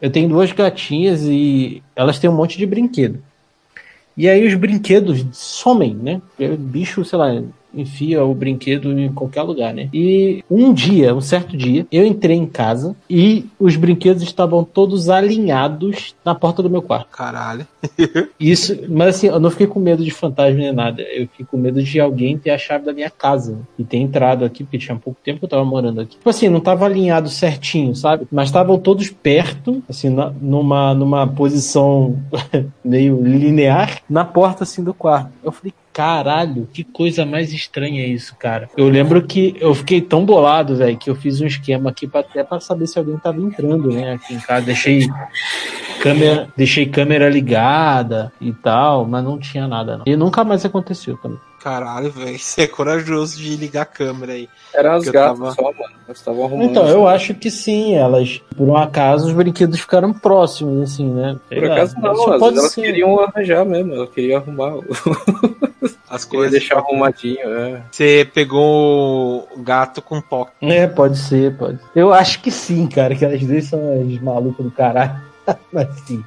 [0.00, 3.22] eu tenho duas gatinhas e elas têm um monte de brinquedo.
[4.16, 6.22] E aí os brinquedos somem, né?
[6.58, 7.42] Bicho, sei lá,
[7.76, 9.88] enfia o brinquedo em qualquer lugar, né?
[9.92, 15.08] E um dia, um certo dia, eu entrei em casa e os brinquedos estavam todos
[15.08, 17.08] alinhados na porta do meu quarto.
[17.10, 17.66] Caralho.
[18.40, 21.02] Isso, mas assim, eu não fiquei com medo de fantasma nem nada.
[21.02, 24.44] Eu fiquei com medo de alguém ter a chave da minha casa e ter entrado
[24.44, 26.16] aqui, porque tinha pouco tempo que eu tava morando aqui.
[26.16, 28.26] Tipo assim, não tava alinhado certinho, sabe?
[28.30, 32.16] Mas estavam todos perto, assim, na- numa, numa posição
[32.84, 35.30] meio linear, na porta assim do quarto.
[35.42, 38.68] Eu falei, caralho, que coisa mais estranha é isso, cara.
[38.76, 42.20] Eu lembro que eu fiquei tão bolado, velho, que eu fiz um esquema aqui pra,
[42.20, 44.66] até pra saber se alguém tava entrando, né, aqui em casa.
[44.66, 45.08] Deixei
[46.02, 50.04] câmera, deixei câmera ligada e tal, mas não tinha nada não.
[50.06, 51.38] E nunca mais aconteceu também.
[51.62, 52.38] Caralho, velho.
[52.38, 54.48] Você é corajoso de ligar a câmera aí.
[54.74, 55.95] Eram as gatas tava- só, mano.
[56.06, 56.70] Elas estavam arrumando.
[56.70, 61.36] Então, eu acho que sim, elas, por um acaso, os brinquedos ficaram próximos, assim, né?
[61.48, 62.82] Sei Por lá, acaso não, pode vezes elas ser.
[62.82, 64.74] queriam arranjar mesmo, elas queriam arrumar.
[66.08, 66.52] As coisas.
[66.52, 67.82] deixar arrumadinho, é.
[67.90, 70.52] Você pegou o gato com toque.
[70.62, 71.80] É, pode ser, pode.
[71.94, 75.16] Eu acho que sim, cara, que elas duas são as malucas do caralho.
[75.72, 76.22] Mas sim.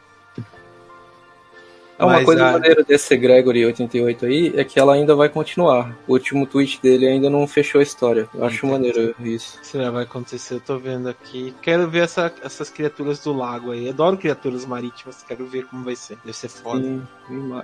[2.00, 5.28] É uma Mas coisa a- maneira desse Gregory 88 aí é que ela ainda vai
[5.28, 5.94] continuar.
[6.08, 8.28] O último tweet dele ainda não fechou a história.
[8.34, 8.72] Eu acho Entendi.
[8.72, 9.60] maneiro isso.
[9.62, 10.54] Será vai acontecer?
[10.56, 11.54] Eu tô vendo aqui.
[11.62, 13.90] Quero ver essa- essas criaturas do lago aí.
[13.90, 15.24] Adoro criaturas marítimas.
[15.28, 16.18] Quero ver como vai ser.
[16.24, 16.82] Deve ser foda.
[16.82, 17.02] Sim,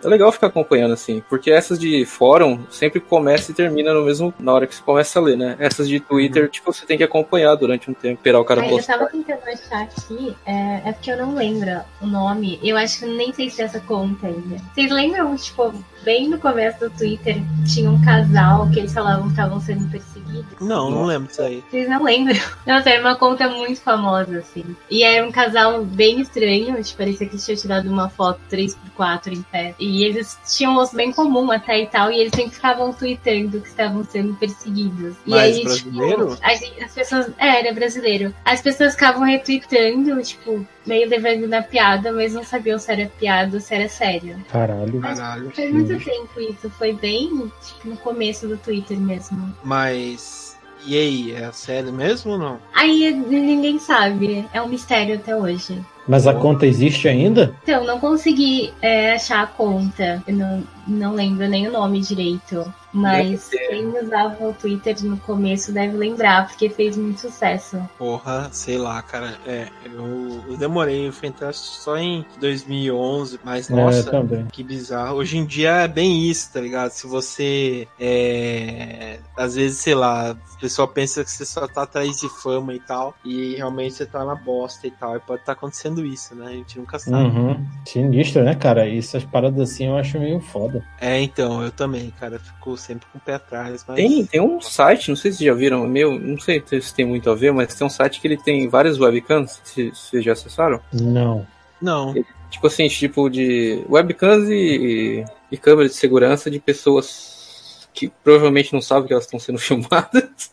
[0.04, 4.32] É legal ficar acompanhando assim, porque essas de fórum sempre começa e termina no mesmo
[4.40, 5.56] na hora que você começa a ler, né?
[5.60, 8.70] Essas de Twitter, tipo, você tem que acompanhar durante um tempo, esperar o cara Aí
[8.70, 8.98] eu postar.
[8.98, 11.70] tava tentando achar aqui, é, é porque eu não lembro
[12.02, 12.60] o nome.
[12.62, 14.25] Eu acho que nem sei se essa conta.
[14.74, 15.74] Vocês lembram, tipo,
[16.06, 20.46] bem no começo do Twitter, tinha um casal que eles falavam que estavam sendo perseguidos?
[20.62, 21.64] Não, não lembro disso aí.
[21.70, 22.40] Vocês não lembram?
[22.66, 24.64] Nossa, era uma conta muito famosa, assim.
[24.90, 29.42] E era um casal bem estranho, tipo, parecia que tinha tirado uma foto 3x4 em
[29.42, 29.74] pé.
[29.80, 33.60] E eles tinham um rosto bem comum até e tal, e eles sempre ficavam tweetando
[33.60, 35.16] que estavam sendo perseguidos.
[35.26, 36.30] E Mas aí, brasileiro?
[36.36, 37.32] tipo, a gente- as pessoas.
[37.38, 38.34] É, era brasileiro.
[38.46, 43.56] As pessoas ficavam retweetando, tipo, meio levando na piada, mas não sabiam se era piada
[43.56, 44.38] ou se era sério.
[44.52, 45.00] Caralho.
[45.02, 45.52] Caralho.
[45.56, 49.56] Faz muito tempo isso, foi bem tipo, no começo do Twitter mesmo.
[49.64, 50.58] Mas.
[50.86, 52.60] E aí, é sério mesmo ou não?
[52.74, 55.84] Aí ninguém sabe, é um mistério até hoje.
[56.08, 57.56] Mas a conta existe ainda?
[57.64, 60.24] Então, não consegui é, achar a conta.
[60.28, 62.66] Eu não, não lembro nem o nome direito.
[62.96, 67.78] Mas quem usava o Twitter no começo deve lembrar, porque fez muito sucesso.
[67.98, 69.38] Porra, sei lá, cara.
[69.46, 74.46] É, eu, eu demorei, eu fui entrar só em 2011, mas É, nossa, também.
[74.46, 75.18] que bizarro.
[75.18, 76.92] Hoje em dia é bem isso, tá ligado?
[76.92, 79.20] Se você é.
[79.36, 82.80] Às vezes, sei lá, o pessoal pensa que você só tá atrás de fama e
[82.80, 86.48] tal, e realmente você tá na bosta e tal, e pode estar acontecendo isso, né?
[86.48, 87.24] A gente nunca sabe.
[87.24, 87.66] Uhum.
[87.86, 88.88] Sinistro, né, cara?
[88.88, 90.84] E essas paradas assim eu acho meio foda.
[91.00, 93.96] É, então, eu também, cara, fico sempre com o pé atrás, mas.
[93.96, 97.06] Tem, tem um site, não sei se vocês já viram, meu, não sei se tem
[97.06, 100.24] muito a ver, mas tem um site que ele tem várias webcams, se se vocês
[100.24, 100.80] já acessaram?
[100.92, 101.46] Não.
[101.82, 102.14] Não.
[102.50, 108.82] Tipo assim, tipo de webcams e, e câmeras de segurança de pessoas que provavelmente não
[108.82, 110.52] sabem que elas estão sendo filmadas.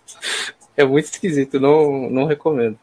[0.77, 2.79] É muito esquisito, não, não recomendo.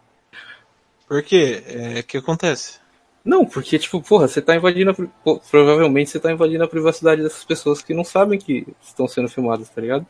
[1.10, 1.64] Por quê?
[1.66, 2.80] É, o que acontece?
[3.26, 7.43] Não, porque, tipo, porra, você tá invadindo a, provavelmente você tá invadindo a privacidade dessas
[7.43, 10.05] pessoas que não sabem que estão sendo filmadas, tá ligado?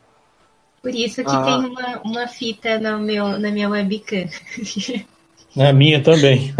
[0.82, 1.42] Por isso que Ah.
[1.42, 4.28] tem uma, uma fita no meu, na minha webcam.
[5.56, 6.54] Na minha também.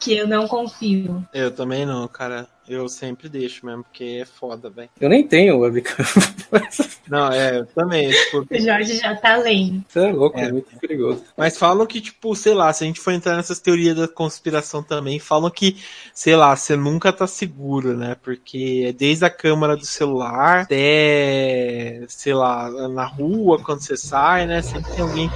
[0.00, 1.24] que eu não confio.
[1.32, 2.48] Eu também não, cara.
[2.68, 4.88] Eu sempre deixo mesmo, porque é foda, velho.
[5.00, 6.04] Eu nem tenho webcam.
[7.08, 8.08] Não, é, eu também.
[8.10, 9.84] Tipo, O Jorge já tá lendo.
[9.88, 10.52] Você é louco, é, É.
[10.52, 11.24] muito perigoso.
[11.36, 14.82] mas falam que, tipo, sei lá, se a gente for entrar nessas teorias da conspiração
[14.82, 15.76] também, falam que,
[16.14, 18.16] sei lá, você nunca tá seguro, né?
[18.22, 24.46] Porque é desde a câmera do celular até, sei lá, na rua, quando você sai,
[24.46, 24.62] né?
[24.62, 25.30] Sempre tem alguém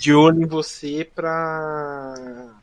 [0.00, 2.14] de olho em você pra,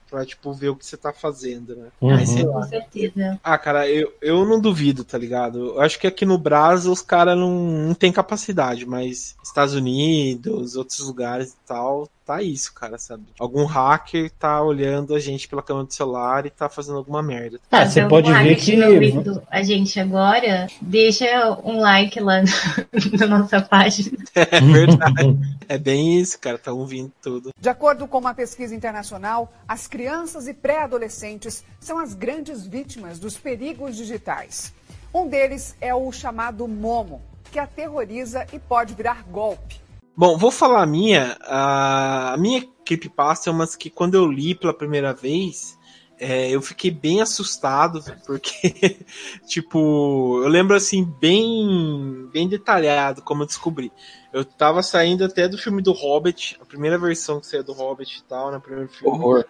[0.10, 1.90] pra tipo, ver o que você tá fazendo, né?
[2.02, 2.50] Mas, sei Uhum.
[2.52, 2.62] lá.
[2.62, 3.40] Com certeza.
[3.44, 5.60] Ah, cara, eu, eu não duvido, tá ligado?
[5.76, 7.52] Eu acho que aqui no Brasil os caras não,
[7.88, 13.24] não tem capacidade, mas Estados Unidos, outros lugares e tal, tá isso, cara, sabe?
[13.40, 17.58] Algum hacker tá olhando a gente pela câmera do celular e tá fazendo alguma merda.
[17.72, 18.84] Ah, Se você pode ver que.
[18.84, 21.26] ouvindo a gente agora, deixa
[21.64, 22.48] um like lá no-
[23.18, 24.18] na nossa página.
[24.36, 25.38] É verdade.
[25.68, 27.52] é bem isso, cara, tá ouvindo tudo.
[27.60, 33.38] De acordo com uma pesquisa internacional, as crianças e pré-adolescentes são as grandes vítimas dos
[33.38, 34.74] perigos digitais.
[35.14, 37.22] Um deles é o chamado Momo,
[37.52, 39.80] que aterroriza e pode virar golpe.
[40.18, 41.38] Bom, vou falar a minha.
[41.42, 45.78] A minha creepypasta é umas que quando eu li pela primeira vez,
[46.20, 48.98] é, eu fiquei bem assustado, porque,
[49.46, 53.92] tipo, eu lembro assim, bem, bem detalhado como eu descobri.
[54.34, 58.18] Eu tava saindo até do filme do Hobbit, a primeira versão que saiu do Hobbit
[58.18, 59.16] e tal, no primeiro filme.
[59.16, 59.46] Horror.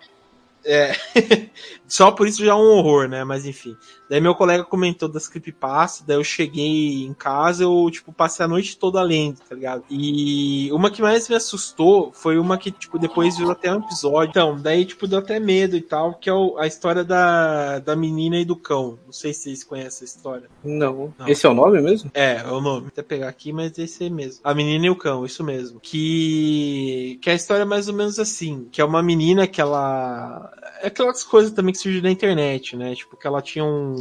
[0.66, 0.92] É.
[1.88, 3.24] Só por isso já é um horror, né?
[3.24, 3.78] Mas enfim.
[4.10, 8.48] Daí meu colega comentou das creepypasta, daí eu cheguei em casa, eu, tipo, passei a
[8.48, 9.84] noite toda lendo, tá ligado?
[9.90, 14.30] E uma que mais me assustou foi uma que, tipo, depois virou até um episódio.
[14.30, 17.96] Então, daí, tipo, deu até medo e tal, que é o- a história da, da
[17.96, 18.98] menina e do cão.
[19.06, 20.50] Não sei se vocês conhecem essa história.
[20.64, 21.14] Não.
[21.18, 21.28] Não.
[21.28, 22.10] Esse é o nome mesmo?
[22.14, 22.82] É, é o nome.
[22.82, 24.40] Vou até pegar aqui, mas esse é mesmo.
[24.44, 25.80] A menina e o cão, isso mesmo.
[25.82, 27.20] Que.
[27.22, 28.68] Que a história é mais ou menos assim.
[28.72, 30.52] Que é uma menina que ela.
[30.82, 32.96] É aquelas coisas também que surgiram na internet, né?
[32.96, 33.97] Tipo, que ela tinha um.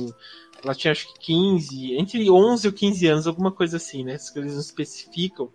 [0.63, 4.15] Ela tinha acho que 15, entre 11 ou 15 anos, alguma coisa assim, né?
[4.15, 5.51] Essas coisas não especificam.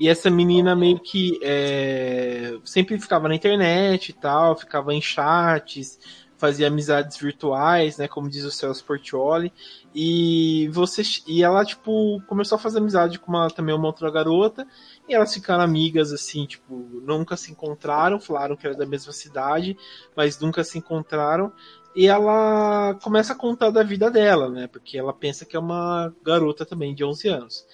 [0.00, 5.98] E essa menina meio que é, sempre ficava na internet e tal, ficava em chats,
[6.38, 8.06] fazia amizades virtuais, né?
[8.06, 9.52] Como diz o Celso Portioli.
[9.92, 14.66] E você e ela tipo começou a fazer amizade com uma também uma outra garota
[15.08, 19.76] e elas ficaram amigas assim, tipo, nunca se encontraram, falaram que era da mesma cidade,
[20.16, 21.52] mas nunca se encontraram.
[21.94, 24.68] E ela começa a contar da vida dela, né?
[24.68, 27.66] Porque ela pensa que é uma garota também de 11 anos.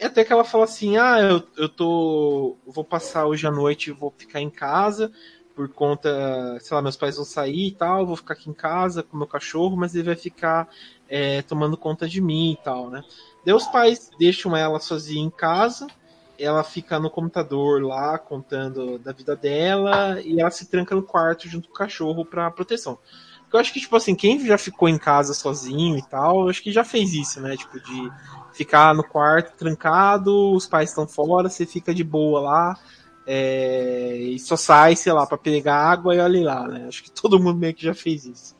[0.00, 3.90] E até que ela fala assim: "Ah, eu, eu tô vou passar hoje à noite,
[3.92, 5.10] vou ficar em casa
[5.54, 9.02] por conta, sei lá, meus pais vão sair e tal, vou ficar aqui em casa
[9.02, 10.68] com meu cachorro, mas ele vai ficar
[11.08, 13.02] é, tomando conta de mim e tal, né?
[13.44, 15.90] Daí os pais deixam ela sozinha em casa,
[16.38, 21.48] ela fica no computador lá contando da vida dela e ela se tranca no quarto
[21.48, 22.98] junto com o cachorro para proteção.
[23.52, 26.62] Eu acho que, tipo assim, quem já ficou em casa sozinho e tal, eu acho
[26.62, 27.56] que já fez isso, né?
[27.56, 28.12] Tipo, de
[28.52, 32.78] ficar no quarto trancado, os pais estão fora, você fica de boa lá.
[33.26, 36.86] É, e só sai, sei lá, para pegar água e olha lá, né?
[36.88, 38.54] Acho que todo mundo meio que já fez isso.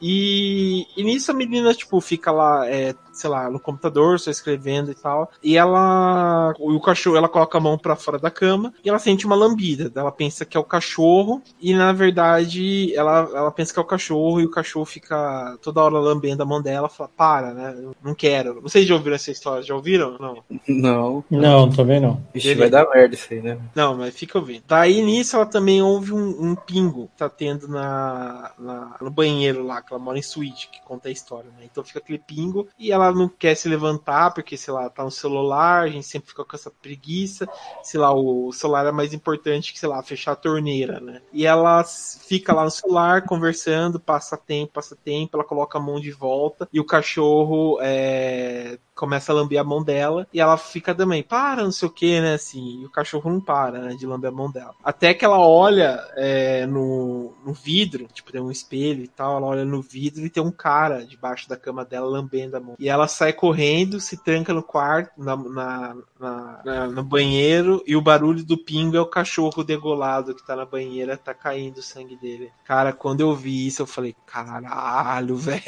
[0.00, 4.90] E, e nisso a menina, tipo, fica lá, é, sei lá, no computador, só escrevendo
[4.90, 5.30] e tal.
[5.42, 6.54] E ela.
[6.58, 9.90] O cachorro, ela coloca a mão para fora da cama e ela sente uma lambida.
[9.94, 13.86] Ela pensa que é o cachorro e na verdade ela, ela pensa que é o
[13.86, 16.88] cachorro e o cachorro fica toda hora lambendo a mão dela.
[16.88, 17.74] Fala, para, né?
[17.76, 18.60] Eu não quero.
[18.60, 19.62] Vocês já ouviram essa história?
[19.62, 20.16] Já ouviram?
[20.18, 20.42] Não.
[20.68, 21.24] Não.
[21.30, 22.22] Não, também não.
[22.34, 23.58] Ixi, vai dar merda isso aí, né?
[23.74, 24.62] Não, mas fica ouvindo.
[24.66, 29.64] Daí nisso ela também ouve um, um pingo que tá tendo na, na, no banheiro
[29.64, 31.64] lá, que ela mora em suíte, que conta a história, né?
[31.70, 35.10] Então fica aquele pingo e ela não quer se levantar porque, sei lá, tá no
[35.10, 37.48] celular, a gente sempre fica com essa preguiça.
[37.82, 41.22] Sei lá, o celular é mais importante que, sei lá, fechar a torneira, né?
[41.32, 46.00] E ela fica lá no celular conversando, passa tempo, passa tempo, ela coloca a mão
[46.00, 50.94] de volta e o cachorro é, começa a lamber a mão dela e ela fica
[50.94, 52.34] também, para, não sei o que, né?
[52.34, 53.94] Assim, e o cachorro não para, né?
[53.94, 54.74] De lamber a mão dela.
[54.82, 59.46] Até que ela olha é, no, no vidro, tipo, tem um espelho e tal, ela
[59.46, 62.76] olha no vidro e tem um cara debaixo da cama dela lambendo a mão.
[62.78, 67.94] E ela sai correndo, se tranca no quarto, na, na, na, na no banheiro, e
[67.94, 71.82] o barulho do pingo é o cachorro degolado que tá na banheira, tá caindo o
[71.82, 72.50] sangue dele.
[72.64, 75.66] Cara, quando eu vi isso, eu falei, caralho, velho.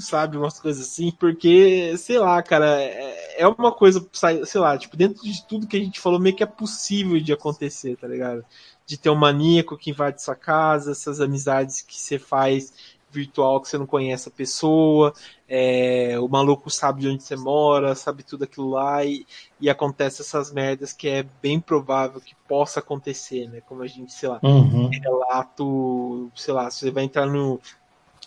[0.00, 4.06] Sabe, umas coisas assim, porque, sei lá, cara, é, é uma coisa,
[4.46, 7.32] sei lá, tipo, dentro de tudo que a gente falou, meio que é possível de
[7.32, 8.44] acontecer, tá ligado?
[8.86, 12.72] De ter um maníaco que invade sua casa, essas amizades que você faz
[13.10, 15.12] virtual que você não conhece a pessoa,
[15.48, 19.26] é, o maluco sabe de onde você mora, sabe tudo aquilo lá e,
[19.60, 23.60] e acontece essas merdas que é bem provável que possa acontecer, né?
[23.62, 24.90] Como a gente, sei lá, Uhum.
[25.02, 27.60] relato, sei lá, você vai entrar no,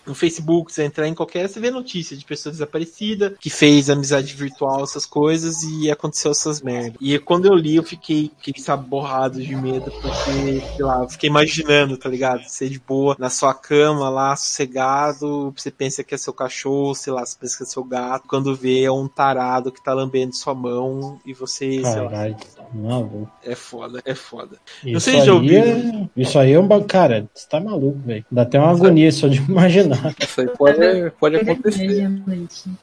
[0.05, 4.33] no Facebook, você entrar em qualquer, você vê notícia de pessoa desaparecida, que fez amizade
[4.33, 6.95] virtual, essas coisas, e aconteceu essas merdas.
[6.99, 11.09] E quando eu li, eu fiquei, fiquei sabe, borrado de medo, porque, sei lá, eu
[11.09, 12.43] fiquei imaginando, tá ligado?
[12.43, 17.13] Você de boa, na sua cama lá, sossegado, você pensa que é seu cachorro, sei
[17.13, 20.35] lá, você pensa que é seu gato, quando vê é um tarado que tá lambendo
[20.35, 22.35] sua mão, e você, sei lá, Caralho,
[22.73, 23.31] maluco.
[23.43, 24.57] é foda, é foda.
[24.83, 26.83] Isso sei se já é- Isso aí é um.
[26.83, 28.25] Cara, você tá maluco, velho.
[28.31, 29.92] Dá até uma agonia só de imaginar.
[30.19, 32.09] Isso aí pode, pode acontecer.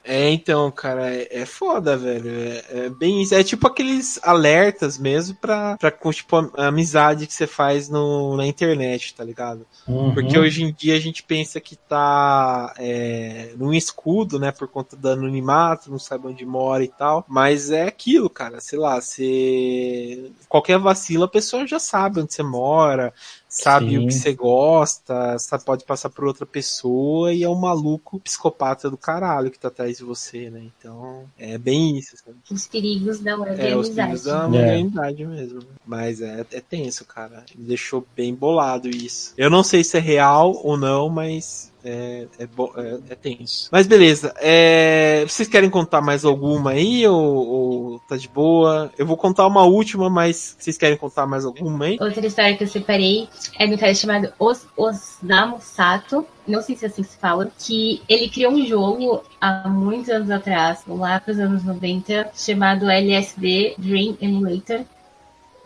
[0.05, 2.31] É, então, cara, é, é foda, velho.
[2.31, 3.35] É, é bem isso.
[3.35, 7.89] É tipo aqueles alertas mesmo pra, pra com, tipo, a, a amizade que você faz
[7.89, 9.67] no, na internet, tá ligado?
[9.87, 10.15] Uhum.
[10.15, 14.97] Porque hoje em dia a gente pensa que tá é, num escudo, né, por conta
[14.97, 17.25] do anonimato, não sabe onde mora e tal.
[17.29, 20.31] Mas é aquilo, cara, sei lá, você.
[20.49, 23.13] Qualquer vacilo a pessoa já sabe onde você mora,
[23.51, 23.99] sabe Sim.
[23.99, 28.89] o que você gosta, sabe, pode passar por outra pessoa e é um maluco psicopata
[28.89, 30.63] do caralho que tá atrás de você, né?
[30.79, 32.37] Então, é bem isso, sabe?
[32.51, 34.47] Os perigos da web É, os filhos da É.
[34.47, 35.59] modernidade mesmo.
[35.59, 35.67] né?
[35.85, 37.45] Mas é, é tenso, cara.
[37.57, 39.35] Me deixou bem bolado isso.
[39.37, 43.69] Eu não sei se é real ou não, mas é, é, bo- é, é tenso.
[43.73, 44.35] Mas beleza.
[44.39, 47.17] É, vocês querem contar mais alguma aí ou,
[47.49, 48.93] ou tá de boa?
[48.99, 51.99] Eu vou contar uma última, mas vocês querem contar mais alguma aí?
[52.01, 53.29] Outra história que eu separei
[53.59, 57.51] é do cara chamado Os Osamu Sato, não sei se é assim que se fala,
[57.59, 62.89] que ele criou um jogo há muitos anos atrás, lá para os anos 90, chamado
[62.91, 64.81] LSD Dream Emulator.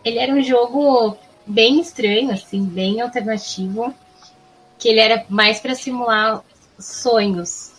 [0.03, 3.93] Ele era um jogo bem estranho, assim, bem alternativo,
[4.85, 6.43] que ele era mais para simular
[6.77, 7.71] sonhos.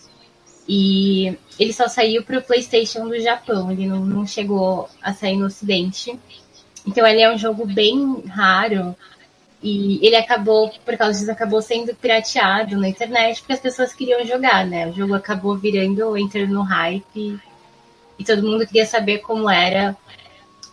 [0.68, 5.36] E ele só saiu para o PlayStation do Japão, ele não, não chegou a sair
[5.36, 6.18] no Ocidente.
[6.84, 8.92] Então ele é um jogo bem raro
[9.62, 14.26] e ele acabou, por causa disso, acabou sendo pirateado na internet porque as pessoas queriam
[14.26, 14.88] jogar, né?
[14.88, 17.38] O jogo acabou virando, entrando no hype
[18.18, 19.96] e todo mundo queria saber como era,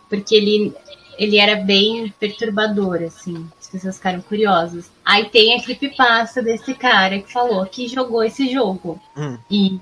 [0.08, 0.74] porque ele,
[1.16, 3.48] ele era bem perturbador, assim.
[3.60, 4.93] As pessoas ficaram curiosas.
[5.04, 9.00] Aí tem a creepypasta desse cara que falou que jogou esse jogo.
[9.16, 9.38] Hum.
[9.50, 9.78] E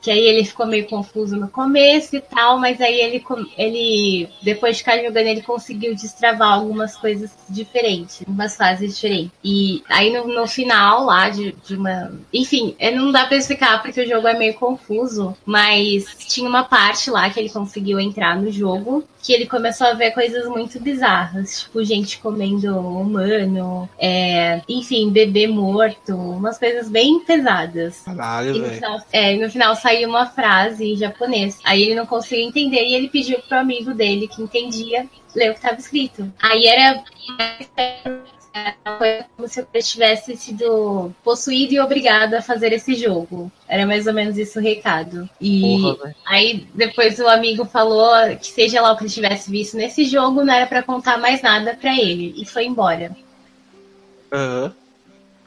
[0.00, 3.24] que aí ele ficou meio confuso no começo e tal, mas aí ele,
[3.56, 9.30] ele depois de ficar jogando, ele conseguiu destravar algumas coisas diferentes, umas fases diferentes.
[9.42, 12.12] E aí no, no final lá de, de uma.
[12.32, 17.10] Enfim, não dá pra explicar porque o jogo é meio confuso, mas tinha uma parte
[17.10, 21.60] lá que ele conseguiu entrar no jogo que ele começou a ver coisas muito bizarras,
[21.60, 28.00] tipo gente comendo humano, é, enfim, bebê morto, umas coisas bem pesadas.
[28.00, 28.74] Caralho, E no velho.
[28.74, 31.58] final, é, e no final saiu uma frase em japonês.
[31.64, 35.52] Aí ele não conseguia entender e ele pediu pro amigo dele que entendia ler o
[35.52, 36.32] que estava escrito.
[36.40, 37.02] Aí era
[38.98, 43.50] foi como se eu tivesse sido possuído e obrigado a fazer esse jogo.
[43.68, 45.28] Era mais ou menos isso o recado.
[45.40, 49.76] E Porra, aí depois o amigo falou que seja lá o que ele tivesse visto
[49.76, 52.32] nesse jogo, não era pra contar mais nada pra ele.
[52.36, 53.16] E foi embora.
[54.34, 54.72] Aham.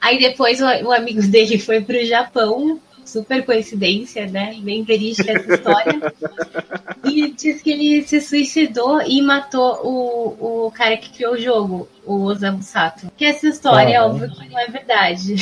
[0.00, 4.56] Aí depois o, o amigo dele foi pro Japão, super coincidência, né?
[4.60, 6.00] Bem verídica essa história.
[7.04, 11.88] e diz que ele se suicidou e matou o, o cara que criou o jogo,
[12.06, 13.10] o Osamu Sato.
[13.16, 15.34] Que essa história, Ah, óbvio que não é verdade.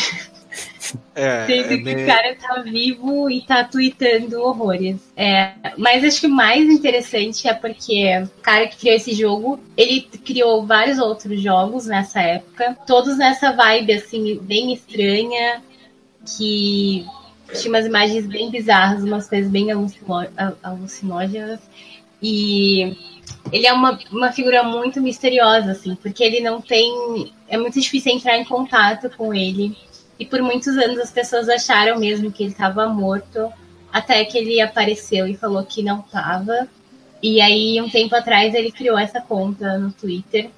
[1.15, 4.97] É, Sendo é que bem- o cara tá vivo e tá tweetando horrores.
[5.17, 8.05] É, mas acho que o mais interessante é porque
[8.39, 13.53] o cara que criou esse jogo, ele criou vários outros jogos nessa época, todos nessa
[13.53, 15.63] vibe, assim, bem estranha,
[16.37, 17.07] que
[17.55, 19.69] tinha umas imagens bem bizarras, umas coisas bem
[20.63, 21.61] alucinógenas.
[22.23, 22.97] E
[23.53, 27.33] ele é uma, uma figura muito misteriosa, assim, porque ele não tem.
[27.49, 29.77] É muito difícil entrar em contato com ele.
[30.19, 33.53] E por muitos anos as pessoas acharam mesmo que ele estava morto,
[33.93, 36.69] até que ele apareceu e falou que não estava.
[37.23, 40.51] E aí, um tempo atrás, ele criou essa conta no Twitter,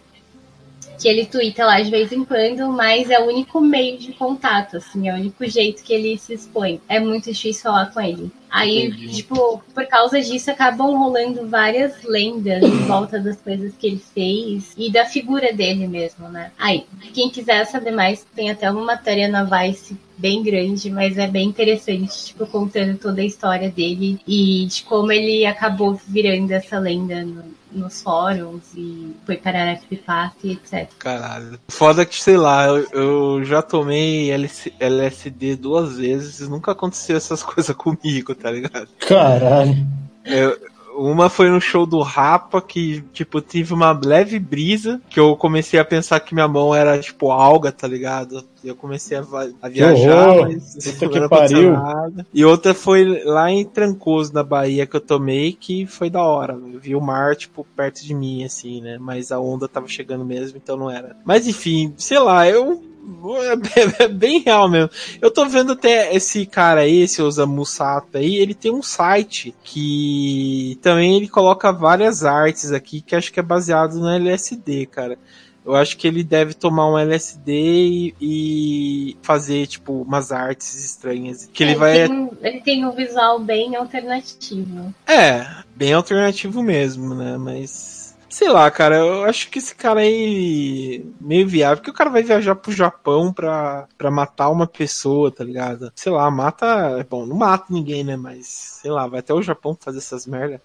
[0.98, 4.78] que ele twitta lá de vez em quando, mas é o único meio de contato,
[4.78, 6.80] assim, é o único jeito que ele se expõe.
[6.88, 8.30] É muito difícil falar com ele.
[8.50, 9.14] Aí, Entendi.
[9.14, 14.72] tipo, por causa disso, acabam rolando várias lendas em volta das coisas que ele fez
[14.76, 16.50] e da figura dele mesmo, né?
[16.58, 16.84] Aí,
[17.14, 21.48] quem quiser saber mais, tem até uma matéria na Vice bem grande, mas é bem
[21.48, 27.24] interessante, tipo, contando toda a história dele e de como ele acabou virando essa lenda
[27.24, 30.88] no- nos fóruns e foi parar a creepypasta e etc.
[30.98, 31.60] Caralho.
[31.68, 37.16] Foda que, sei lá, eu, eu já tomei LS LSD duas vezes e nunca aconteceu
[37.16, 38.88] essas coisas comigo, tá ligado?
[38.98, 39.86] Caralho.
[40.24, 40.58] Eu-
[40.98, 45.78] uma foi no show do Rapa, que, tipo, tive uma leve brisa, que eu comecei
[45.78, 48.44] a pensar que minha mão era, tipo, alga, tá ligado?
[48.62, 49.24] E eu comecei a,
[49.62, 50.48] a viajar, horror!
[50.48, 51.72] mas não que pariu.
[51.72, 52.26] nada.
[52.34, 56.54] E outra foi lá em Trancoso, na Bahia, que eu tomei, que foi da hora.
[56.54, 58.98] Eu vi o mar, tipo, perto de mim, assim, né?
[58.98, 61.16] Mas a onda tava chegando mesmo, então não era.
[61.24, 62.82] Mas enfim, sei lá, eu.
[63.48, 64.90] É bem- é bem real mesmo.
[65.20, 69.54] Eu tô vendo até esse cara aí, esse Osamu Sato aí, ele tem um site
[69.64, 75.18] que também ele coloca várias artes aqui, que acho que é baseado no LSD, cara.
[75.64, 81.48] Eu acho que ele deve tomar um LSD e, e fazer, tipo, umas artes estranhas.
[81.52, 82.08] Que ele vai.
[82.08, 84.94] tem, ele tem um visual bem alternativo.
[85.06, 85.46] É,
[85.76, 87.36] bem alternativo mesmo, né?
[87.36, 87.97] Mas.
[88.30, 92.22] Sei lá, cara, eu acho que esse cara aí meio viável, porque o cara vai
[92.22, 95.90] viajar pro Japão pra, pra matar uma pessoa, tá ligado?
[95.96, 97.06] Sei lá, mata.
[97.08, 98.16] Bom, não mata ninguém, né?
[98.16, 100.60] Mas, sei lá, vai até o Japão fazer essas merda.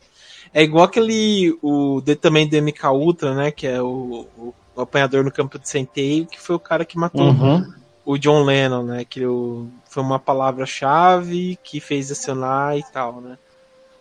[0.54, 1.58] É igual aquele.
[1.62, 3.52] O de, também do MK Ultra, né?
[3.52, 6.98] Que é o, o, o apanhador no campo de centeio, que foi o cara que
[6.98, 7.74] matou Uhum.
[8.06, 9.06] o John Lennon, né?
[9.06, 13.38] Que o- foi uma palavra-chave que fez acionar e tal, né?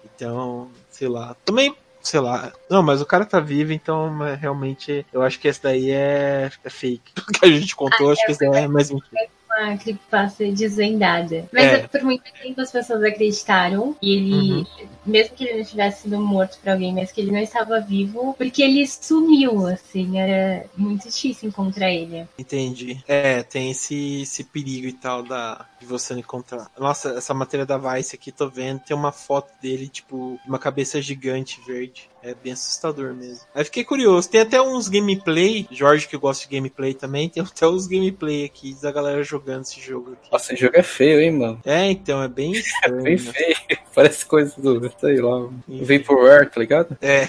[0.04, 1.36] Então, sei lá.
[1.44, 2.53] Também, sei lá.
[2.68, 6.50] Não, mas o cara tá vivo, então mas realmente eu acho que esse daí é,
[6.64, 7.12] é fake.
[7.28, 9.28] O que a gente contou, acho que esse daí é mais mentira.
[9.59, 11.48] Uma creepypasta desvendada.
[11.53, 11.86] Mas É.
[11.86, 14.66] por muito tempo as pessoas acreditaram que ele,
[15.05, 18.34] mesmo que ele não tivesse sido morto por alguém, mas que ele não estava vivo,
[18.38, 22.26] porque ele sumiu, assim, era muito difícil encontrar ele.
[22.38, 23.03] Entendi.
[23.07, 26.70] É, tem esse, esse perigo e tal da, de você não encontrar.
[26.78, 31.00] Nossa, essa matéria da Vice aqui, tô vendo, tem uma foto dele, tipo, uma cabeça
[31.00, 32.09] gigante verde.
[32.22, 33.40] É bem assustador mesmo.
[33.54, 34.30] Aí fiquei curioso.
[34.30, 38.74] Tem até uns gameplay, Jorge que gosta de gameplay também, tem até uns gameplay aqui
[38.80, 40.30] da galera jogando esse jogo aqui.
[40.30, 41.60] Nossa, esse jogo é feio, hein, mano?
[41.64, 43.02] É, então, é bem estranho.
[43.02, 43.32] Bem né?
[43.32, 43.56] feio.
[43.94, 46.96] Parece coisa do, sei lá, Vaporware, tá ligado?
[47.02, 47.28] É,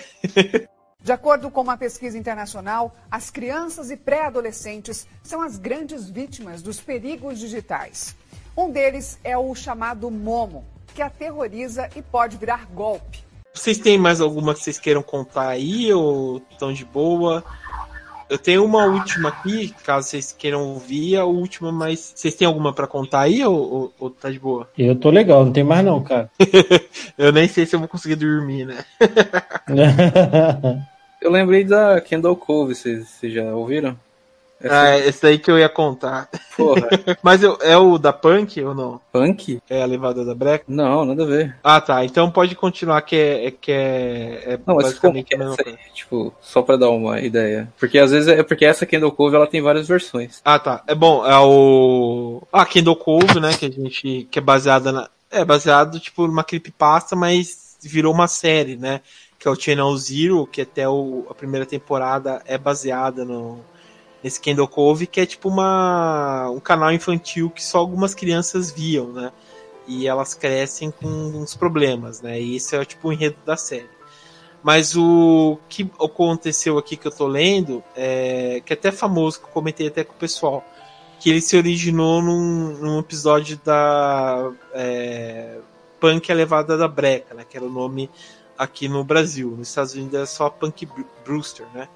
[1.03, 6.79] De acordo com uma pesquisa internacional, as crianças e pré-adolescentes são as grandes vítimas dos
[6.79, 8.15] perigos digitais.
[8.55, 10.63] Um deles é o chamado Momo,
[10.95, 13.32] que aterroriza e pode virar golpe.
[13.53, 17.43] Vocês têm mais alguma que vocês queiram contar aí ou estão de boa?
[18.29, 22.73] Eu tenho uma última aqui, caso vocês queiram ouvir a última, mas vocês têm alguma
[22.73, 24.67] pra contar aí ou, ou, ou tá de boa?
[24.75, 26.31] Eu tô legal, não tem mais não, cara.
[27.15, 28.83] Eu nem sei se eu vou conseguir dormir, né?
[31.21, 33.95] Eu lembrei da Kendall Cove, vocês, vocês já ouviram?
[34.63, 36.29] Essa Ah, esse daí que eu ia contar.
[36.55, 36.87] porra,
[37.21, 39.01] Mas eu- é o da Punk ou não?
[39.11, 39.61] punk?
[39.69, 40.63] É a levada da Breca?
[40.67, 41.55] Não, nada a ver.
[41.63, 42.03] Ah, tá.
[42.05, 45.77] Então pode continuar que é, é que é, é Não, basicamente que a mesma coisa.
[45.77, 45.93] aí?
[45.93, 47.71] Tipo, só pra dar uma ideia.
[47.77, 50.41] Porque às vezes é porque essa Kendall Cove ela tem várias versões.
[50.45, 50.81] Ah, tá.
[50.87, 52.41] É bom, é o.
[52.51, 53.53] Ah, Kendall Cove, né?
[53.53, 54.27] Que a gente.
[54.31, 55.09] Que é baseada na.
[55.29, 59.01] É baseado, tipo, numa creepypasta, mas virou uma série, né?
[59.39, 61.25] Que é o Channel Zero, que até o...
[61.29, 63.59] a primeira temporada é baseada no.
[64.23, 69.07] Nesse Kendall Cove, que é tipo uma um canal infantil que só algumas crianças viam,
[69.11, 69.31] né?
[69.87, 72.39] E elas crescem com uns problemas, né?
[72.39, 73.89] E esse é tipo o enredo da série.
[74.63, 79.45] Mas o que aconteceu aqui que eu tô lendo, é, que é até famoso, que
[79.45, 80.63] eu comentei até com o pessoal,
[81.19, 85.57] que ele se originou num, num episódio da é,
[85.99, 87.45] Punk Elevada da Breca, né?
[87.49, 88.09] Que era o nome
[88.57, 89.51] aqui no Brasil.
[89.51, 90.87] Nos Estados Unidos é só Punk
[91.25, 91.89] Brewster, né?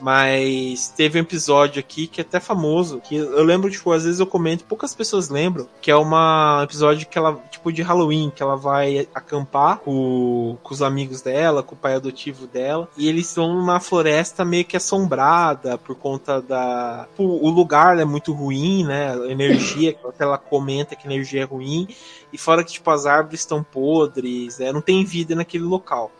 [0.00, 4.18] Mas teve um episódio aqui que é até famoso, que eu lembro, tipo, às vezes
[4.18, 8.42] eu comento, poucas pessoas lembram, que é um episódio que ela, tipo, de Halloween, que
[8.42, 13.34] ela vai acampar com, com os amigos dela, com o pai adotivo dela, e eles
[13.34, 17.06] vão numa floresta meio que assombrada por conta da.
[17.10, 19.12] Tipo, o lugar é muito ruim, né?
[19.12, 21.86] A energia, que ela comenta que a energia é ruim,
[22.32, 24.72] e fora que, tipo, as árvores estão podres, né?
[24.72, 26.10] não tem vida naquele local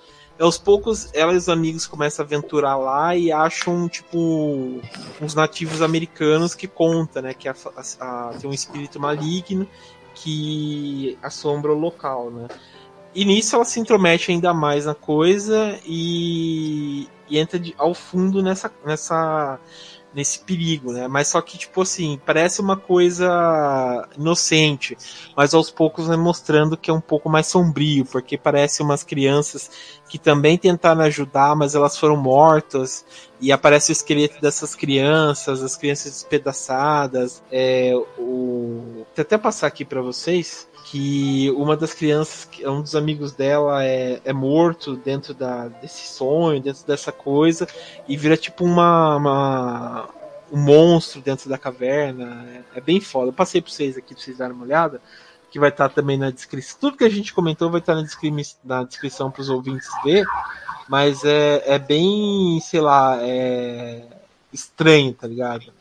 [0.41, 4.81] aos poucos ela e os amigos começam a aventurar lá e acham, tipo,
[5.21, 7.35] uns nativos americanos que conta, né?
[7.35, 7.55] Que a,
[8.01, 9.69] a, a, tem um espírito maligno
[10.15, 12.49] que assombra o local, né?
[13.15, 18.43] E nisso ela se intromete ainda mais na coisa e, e entra de, ao fundo
[18.43, 19.59] nessa, nessa
[20.15, 21.07] nesse perigo, né?
[21.09, 24.97] Mas só que, tipo assim, parece uma coisa inocente,
[25.37, 29.71] mas aos poucos vai mostrando que é um pouco mais sombrio, porque parece umas crianças
[30.09, 33.05] que também tentaram ajudar, mas elas foram mortas,
[33.41, 37.43] e aparece o esqueleto dessas crianças, as crianças despedaçadas.
[37.51, 38.81] É, o...
[38.95, 44.21] Vou até passar aqui para vocês que uma das crianças, um dos amigos dela é,
[44.25, 47.69] é morto dentro da, desse sonho, dentro dessa coisa,
[48.09, 50.09] e vira tipo uma, uma
[50.51, 52.45] um monstro dentro da caverna.
[52.75, 53.29] É, é, bem foda.
[53.29, 55.01] Eu passei para vocês aqui para vocês darem uma olhada,
[55.49, 56.77] que vai estar tá também na descrição.
[56.81, 58.33] Tudo que a gente comentou vai estar tá na, descri
[58.65, 60.27] na descrição para os ouvintes ver,
[60.89, 64.03] mas é, é bem, sei lá, é
[64.53, 65.73] estranho, tá ligado?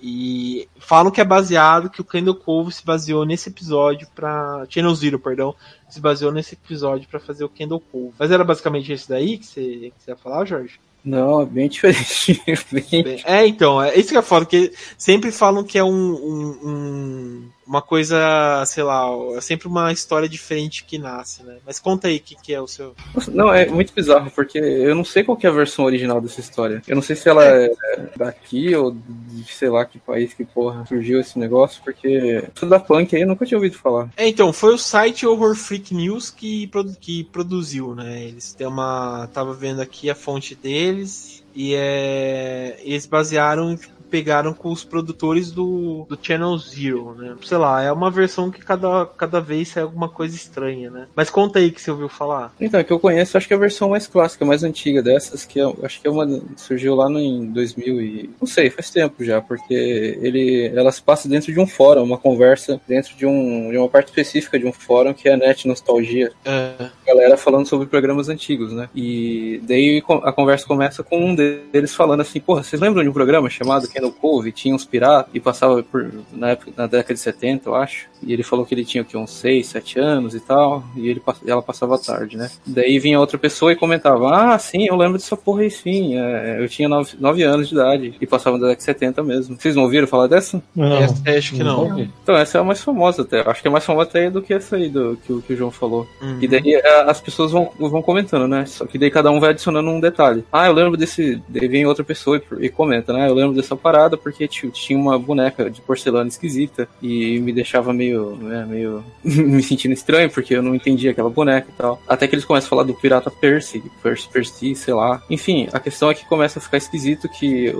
[0.00, 4.94] E falam que é baseado, que o Kendall Cove se baseou nesse episódio para Channel
[4.94, 5.54] Zero, perdão,
[5.88, 8.14] se baseou nesse episódio para fazer o Kendall Cove.
[8.18, 10.78] Mas era basicamente esse daí que você, que você ia falar, Jorge?
[11.04, 12.40] Não, é bem diferente.
[12.70, 13.22] bem...
[13.24, 17.48] É, então, é isso que é foda, que sempre falam que é um, um, um
[17.68, 19.06] uma coisa, sei lá,
[19.36, 21.58] é sempre uma história diferente que nasce, né?
[21.66, 22.94] Mas conta aí o que, que é o seu.
[23.28, 26.40] Não, é muito bizarro, porque eu não sei qual que é a versão original dessa
[26.40, 26.82] história.
[26.88, 27.70] Eu não sei se ela é,
[28.16, 32.80] daqui ou de sei lá que país que porra surgiu esse negócio, porque tudo da
[32.80, 34.08] punk aí eu nunca tinha ouvido falar.
[34.16, 38.22] É, então, foi o site Horror Freak News que, que produziu, né?
[38.22, 39.28] Eles têm uma.
[39.32, 41.44] Tava vendo aqui a fonte deles.
[41.54, 43.76] E é, eles basearam
[44.10, 47.36] pegaram com os produtores do, do Channel Zero, né?
[47.44, 51.06] Sei lá, é uma versão que cada, cada vez sai alguma coisa estranha, né?
[51.14, 52.52] Mas conta aí que você ouviu falar.
[52.60, 55.44] Então, é que eu conheço, acho que é a versão mais clássica, mais antiga dessas,
[55.44, 58.90] que eu, acho que é uma surgiu lá no, em 2000 e não sei, faz
[58.90, 63.26] tempo já, porque ele ela se passa dentro de um fórum, uma conversa dentro de
[63.26, 66.32] um de uma parte específica de um fórum que é a Net Nostalgia.
[66.44, 66.90] É.
[67.06, 68.88] Galera falando sobre programas antigos, né?
[68.94, 73.12] E daí a conversa começa com um deles falando assim, porra, vocês lembram de um
[73.12, 77.20] programa chamado Kendall Cove, tinha uns piratas e passava por, na, época, na década de
[77.20, 78.06] 70, eu acho.
[78.22, 81.22] E ele falou que ele tinha aqui uns 6, 7 anos e tal, e ele,
[81.46, 82.50] ela passava tarde, né?
[82.66, 86.16] Daí vinha outra pessoa e comentava: Ah, sim, eu lembro dessa porra aí sim.
[86.16, 89.56] É, eu tinha 9, 9 anos de idade e passava na década de 70 mesmo.
[89.58, 90.62] Vocês não ouviram falar dessa?
[90.74, 90.96] Não.
[90.96, 91.88] Essa, acho que não.
[91.88, 92.00] não.
[92.00, 93.40] Então, essa é a mais famosa até.
[93.40, 95.70] Acho que é mais famosa até do que essa aí do, que, que o João
[95.70, 96.06] falou.
[96.20, 96.38] Uhum.
[96.40, 96.76] E daí
[97.06, 98.66] as pessoas vão, vão comentando, né?
[98.66, 100.44] Só que daí cada um vai adicionando um detalhe.
[100.52, 101.40] Ah, eu lembro desse.
[101.48, 103.28] Daí vem outra pessoa e, e comenta, né?
[103.28, 108.36] Eu lembro dessa parada porque tinha uma boneca de porcelana esquisita e me deixava meio
[108.36, 112.00] né, meio me sentindo estranho, porque eu não entendia aquela boneca e tal.
[112.08, 115.22] Até que eles começam a falar do pirata Percy, Percy, Percy, sei lá.
[115.30, 117.74] Enfim, a questão é que começa a ficar esquisito que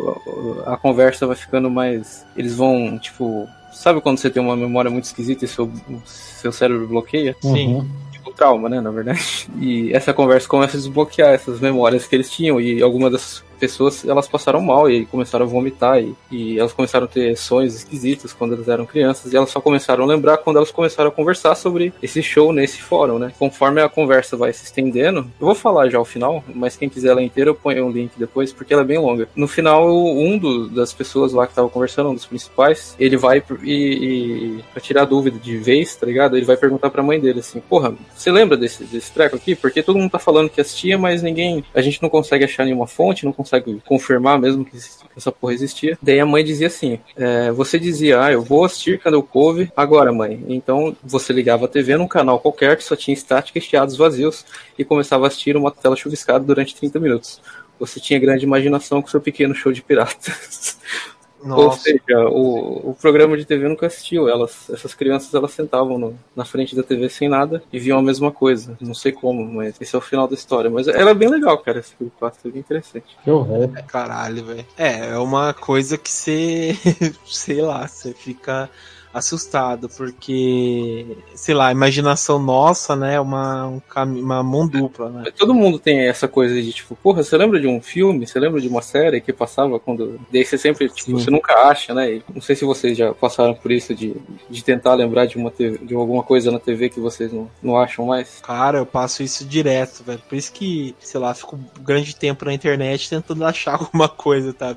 [0.64, 2.24] a, a conversa vai ficando mais.
[2.36, 3.48] Eles vão, tipo.
[3.72, 5.70] Sabe quando você tem uma memória muito esquisita e seu,
[6.04, 7.36] seu cérebro bloqueia?
[7.40, 7.74] Sim.
[7.74, 9.48] Uhum tipo trauma, né, na verdade.
[9.58, 14.06] E essa conversa começa a desbloquear essas memórias que eles tinham e algumas dessas pessoas
[14.06, 18.32] elas passaram mal e começaram a vomitar e, e, elas começaram a ter sonhos esquisitos
[18.32, 21.54] quando elas eram crianças e elas só começaram a lembrar quando elas começaram a conversar
[21.54, 23.32] sobre esse show nesse fórum, né?
[23.38, 27.08] Conforme a conversa vai se estendendo, eu vou falar já ao final, mas quem quiser
[27.08, 29.28] ela inteira eu ponho um link depois porque ela é bem longa.
[29.34, 33.42] No final, um do, das pessoas lá que tava conversando, um dos principais, ele vai
[33.62, 36.36] e, e pra tirar dúvida de vez, tá ligado?
[36.36, 39.54] Ele vai perguntar pra mãe dele assim: Porra, você lembra desse, desse treco aqui?
[39.54, 41.64] Porque todo mundo tá falando que assistia, mas ninguém.
[41.74, 44.76] A gente não consegue achar nenhuma fonte, não consegue consegue confirmar mesmo que
[45.16, 45.98] essa porra existia.
[46.02, 50.12] Daí a mãe dizia assim: é, você dizia, ah, eu vou assistir Candle Cove agora,
[50.12, 50.44] mãe.
[50.48, 54.44] Então você ligava a TV num canal qualquer que só tinha estática e chiados vazios
[54.78, 57.40] e começava a assistir uma tela chuviscada durante 30 minutos.
[57.78, 60.78] Você tinha grande imaginação com seu pequeno show de piratas.
[61.40, 64.28] Ou Nossa, seja, o, o programa de TV nunca assistiu.
[64.28, 68.02] Elas, essas crianças elas sentavam no- na frente da TV sem nada e viam a
[68.02, 68.76] mesma coisa.
[68.80, 70.68] Não sei como, mas esse é o final da história.
[70.68, 71.78] Mas ela é bem legal, cara.
[71.78, 73.16] Esse filme 4 é bem interessante.
[73.22, 73.70] Que horror.
[73.86, 74.66] caralho, velho.
[74.76, 76.76] É, é uma coisa que você,
[77.24, 78.68] sei lá, você fica
[79.12, 83.80] assustado, porque, sei lá, a imaginação nossa, né, é uma, um
[84.18, 85.30] uma mão dupla, né?
[85.36, 88.26] Todo mundo tem essa coisa de tipo, porra, você lembra de um filme?
[88.26, 90.20] Você lembra de uma série que passava quando.
[90.32, 91.24] Daí você sempre, tipo, Sim.
[91.24, 92.14] você nunca acha, né?
[92.14, 94.14] E não sei se vocês já passaram por isso de,
[94.48, 97.76] de tentar lembrar de, uma TV de alguma coisa na TV que vocês não, não
[97.76, 98.40] acham mais.
[98.42, 100.22] Cara, eu passo isso direto, velho.
[100.28, 104.52] Por isso que, sei lá, fico um grande tempo na internet tentando achar alguma coisa,
[104.52, 104.76] tá?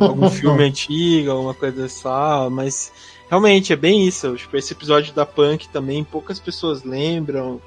[0.00, 2.92] Algum filme antigo, alguma coisa só, mas
[3.28, 4.36] realmente é bem isso.
[4.36, 7.60] Tipo, esse episódio da Punk também, poucas pessoas lembram.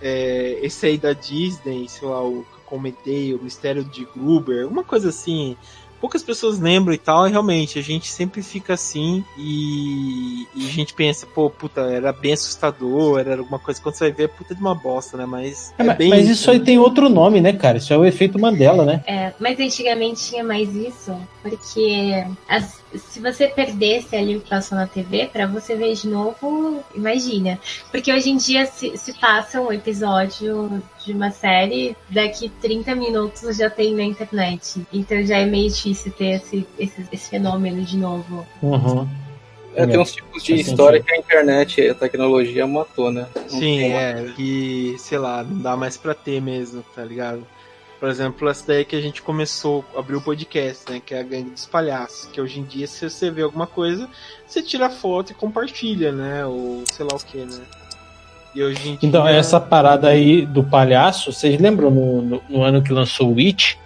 [0.00, 4.68] É, esse aí da Disney, sei lá, o que eu comentei, o Mistério de Gruber,
[4.68, 5.56] uma coisa assim.
[6.00, 10.70] Poucas pessoas lembram e tal, e realmente a gente sempre fica assim e, e a
[10.70, 13.80] gente pensa, pô, puta, era bem assustador, era alguma coisa.
[13.80, 15.26] Quando você vai ver, é puta de uma bosta, né?
[15.26, 17.78] Mas É, é, mas bem mas isso aí tem outro nome, né, cara?
[17.78, 19.02] Isso é o efeito Mandela, né?
[19.06, 24.76] É, mas antigamente tinha mais isso, porque as- se você perdesse ali o que passou
[24.78, 27.58] na TV, pra você ver de novo, imagina.
[27.90, 33.56] Porque hoje em dia se, se passa um episódio de uma série, daqui 30 minutos
[33.56, 34.80] já tem na internet.
[34.92, 38.46] Então já é meio difícil ter esse, esse, esse fenômeno de novo.
[38.62, 39.08] Uhum.
[39.74, 43.26] É, tem uns tipos de Faz história que a internet e a tecnologia matou, né?
[43.34, 47.46] Não Sim, uma- é, que, sei lá, não dá mais pra ter mesmo, tá ligado?
[48.00, 51.00] Por exemplo, essa daí que a gente começou, abriu o podcast, né?
[51.04, 52.26] Que é a Gangue dos Palhaços.
[52.30, 54.08] Que hoje em dia, se você vê alguma coisa,
[54.46, 56.44] você tira foto e compartilha, né?
[56.44, 57.60] Ou sei lá o que, né?
[58.54, 59.08] E hoje em dia.
[59.08, 63.38] Então, essa parada aí do palhaço, vocês lembram no, no, no ano que lançou o
[63.38, 63.78] It,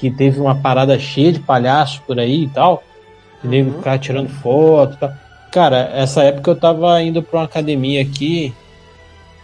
[0.00, 2.82] que teve uma parada cheia de palhaços por aí e tal?
[3.44, 3.76] E nego Uhum.
[3.76, 5.12] ficava tirando foto e tal.
[5.52, 8.54] Cara, essa época eu tava indo pra uma academia aqui,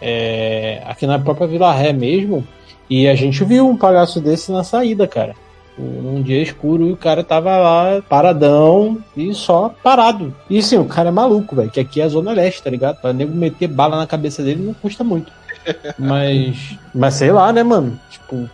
[0.01, 2.45] é, aqui na própria Vila Ré mesmo,
[2.89, 5.35] e a gente viu um palhaço desse na saída, cara.
[5.77, 10.33] Num dia escuro e o cara tava lá paradão e só parado.
[10.49, 12.99] E assim, o cara é maluco, velho, que aqui é a Zona Leste, tá ligado?
[12.99, 15.31] Pra nego meter bala na cabeça dele não custa muito.
[15.99, 17.99] Mas, mas sei lá, né, mano?
[18.09, 18.49] Tipo,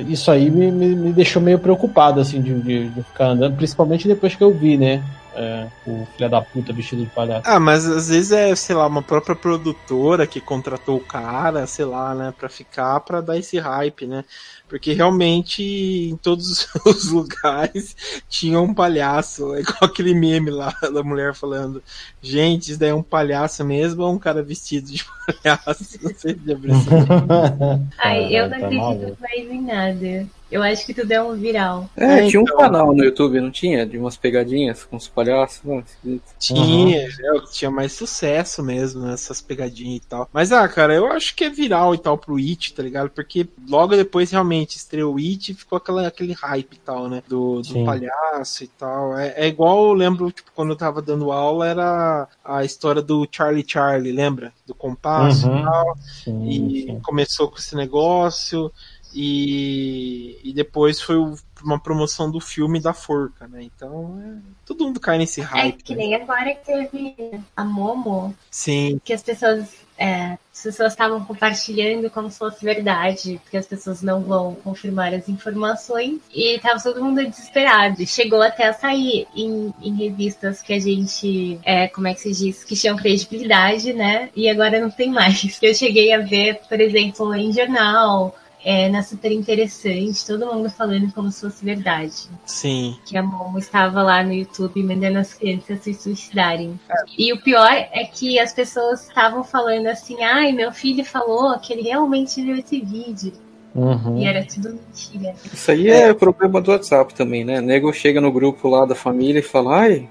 [0.00, 4.08] isso- aí me, me, me deixou meio preocupado, assim, de, de, de ficar andando, principalmente
[4.08, 5.04] depois que eu vi, né?
[5.34, 7.42] é, o filho da puta vestido de palhaço.
[7.46, 11.84] Ah, mas às vezes é, sei lá, uma própria produtora que contratou o cara, sei
[11.86, 14.24] lá, né, pra ficar, pra dar esse hype, né?
[14.72, 17.94] Porque realmente em todos os lugares
[18.26, 21.82] tinha um palhaço, é igual aquele meme lá da mulher falando:
[22.22, 25.04] gente, isso daí é um palhaço mesmo ou é um cara vestido de
[25.44, 25.98] palhaço?
[26.02, 26.88] Não sei viu isso.
[28.02, 30.26] Ai, eu não tá acredito mais em nada.
[30.52, 31.88] Eu acho que tudo é um viral.
[31.96, 32.56] É, É, tinha um então.
[32.58, 33.86] canal no YouTube, não tinha?
[33.86, 35.60] De umas pegadinhas com os palhaços.
[35.64, 36.22] Não, esquisito.
[36.38, 40.28] Tinha, o que tinha mais sucesso mesmo, nessas pegadinhas e tal.
[40.32, 43.10] Mas, ah, cara, eu acho que é viral e tal pro It, tá ligado?
[43.10, 47.22] Porque logo depois realmente estreou o It e ficou aquela, aquele hype e tal, né?
[47.26, 49.16] Do, do palhaço e tal.
[49.18, 53.26] É, é igual eu lembro, tipo, quando eu tava dando aula, era a história do
[53.30, 54.52] Charlie Charlie, lembra?
[54.66, 55.58] Do compasso Uhum.
[55.58, 55.96] e tal.
[56.24, 57.00] Sim, E sim.
[57.00, 58.70] começou com esse negócio.
[59.14, 63.62] E, e depois foi o- uma promoção do filme da forca, né?
[63.62, 65.82] Então, é, todo mundo cai nesse É hype.
[65.82, 65.98] que né?
[66.04, 72.10] nem agora que teve a Momo, Sim, que as pessoas é, as pessoas estavam compartilhando
[72.10, 77.04] como se fosse verdade, porque as pessoas não vão confirmar as informações e tava todo
[77.04, 78.04] mundo desesperado.
[78.06, 82.32] Chegou até a sair em, em revistas que a gente, é, como é que se
[82.32, 84.30] diz, que tinham credibilidade, né?
[84.34, 85.58] E agora não tem mais.
[85.62, 88.34] Eu cheguei a ver, por exemplo, em jornal.
[88.64, 92.96] É, na super interessante, todo mundo falando como se fosse verdade sim.
[93.04, 96.78] que a Momo estava lá no YouTube mandando as crianças se suicidarem.
[97.18, 101.72] E o pior é que as pessoas estavam falando assim, ai, meu filho falou que
[101.72, 103.32] ele realmente viu esse vídeo.
[103.74, 104.18] Uhum.
[104.18, 105.34] E era tudo mentira.
[105.52, 107.60] Isso aí é problema do WhatsApp também, né?
[107.60, 110.08] nego chega no grupo lá da família e fala, ai,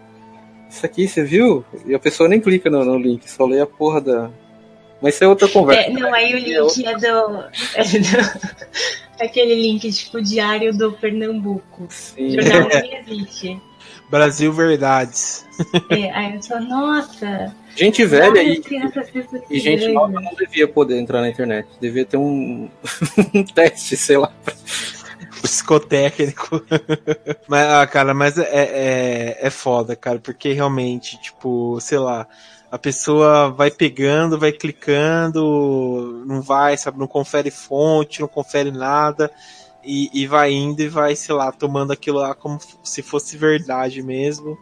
[0.71, 1.65] isso aqui você viu?
[1.85, 4.31] E a pessoa nem clica no, no link, só lê a porra da.
[5.01, 5.89] Mas isso é outra conversa.
[5.89, 7.43] É, não, aí o link é do,
[7.75, 8.61] é do-
[9.19, 11.87] Aquele link, tipo, diário do Pernambuco.
[11.89, 12.31] Sim.
[12.31, 13.61] Jornal nem existe.
[14.09, 15.45] Brasil Verdades.
[15.89, 18.57] É, aí eu sou, nossa, Gente velha várias
[19.49, 21.67] e, e gente nova não devia poder entrar na internet.
[21.79, 22.69] Devia ter um,
[23.33, 24.31] um teste, sei lá.
[25.41, 26.61] Psicotécnico.
[27.47, 32.27] mas, ah, cara, mas é, é, é foda, cara, porque realmente, tipo, sei lá,
[32.71, 39.29] a pessoa vai pegando, vai clicando, não vai, sabe, não confere fonte, não confere nada.
[39.83, 44.01] E, e vai indo e vai, sei lá, tomando aquilo lá como se fosse verdade
[44.01, 44.57] mesmo.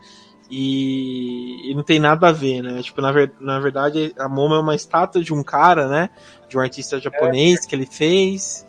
[0.50, 2.82] E, e não tem nada a ver, né?
[2.82, 6.10] Tipo, na, ver, na verdade, a Momo é uma estátua de um cara, né?
[6.48, 8.66] De um artista japonês que ele fez.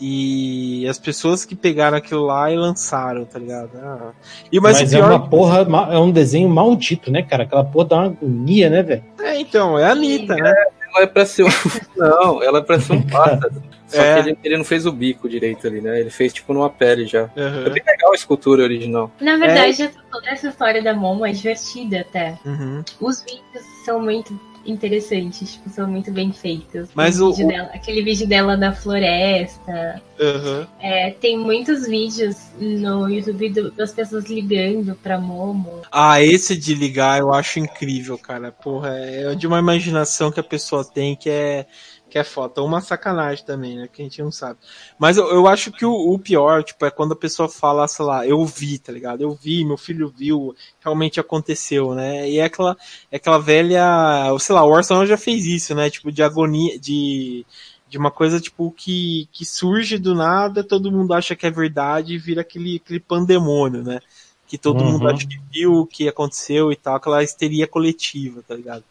[0.00, 3.70] E as pessoas que pegaram aquilo lá e lançaram, tá ligado?
[3.76, 4.10] Ah.
[4.50, 7.42] E, mas, Mas o é pior uma porra, é um desenho maldito, né, cara?
[7.42, 9.04] Aquela porra dá uma agonia, né, velho?
[9.20, 10.54] é, então, é a Anitta, né?
[10.94, 11.48] Ela é pra ser um.
[11.96, 13.62] Não, ela é pra ser um pássaro.
[13.88, 14.14] Só É.
[14.22, 15.98] que ele, ele não fez o bico direito ali, né?
[16.00, 17.30] Ele fez tipo numa pele já.
[17.36, 17.70] É Aham.
[17.70, 19.10] bem legal a escultura original.
[19.20, 22.38] Na verdade, essa- toda essa história da Momo é divertida até.
[22.44, 22.82] Uhum.
[23.00, 24.38] Os vídeos são muito
[24.70, 26.88] interessantes, tipo, são muito bem feitos.
[26.94, 30.02] Mas O vídeo o- dela- aquele vídeo dela na floresta.
[30.20, 30.66] Aham.
[30.80, 35.82] É, tem muitos vídeos no YouTube do- das pessoas ligando pra Momo.
[35.90, 38.50] Ah, esse de ligar eu acho incrível, cara.
[38.52, 41.66] Porra, é de uma imaginação que a pessoa tem que é
[42.08, 42.62] que é foda.
[42.62, 43.88] Uma sacanagem também, né?
[43.88, 44.58] Que a gente não sabe.
[44.98, 48.04] Mas eu, eu acho que o, o pior, tipo, é quando a pessoa fala, sei
[48.04, 49.22] lá, eu vi, tá ligado?
[49.22, 52.28] Eu vi, meu filho viu, realmente aconteceu, né?
[52.28, 52.76] E é aquela,
[53.10, 53.82] é aquela velha,
[54.38, 55.90] sei lá, o Orson já fez isso, né?
[55.90, 57.44] Tipo, de agonia, de
[57.88, 62.14] de uma coisa tipo que, que surge do nada, todo mundo acha que é verdade
[62.14, 64.00] e vira aquele, aquele pandemônio, né?
[64.46, 64.84] Que todo Uhum.
[64.84, 68.84] mundo acha que viu o que aconteceu e tal, aquela histeria coletiva, tá ligado?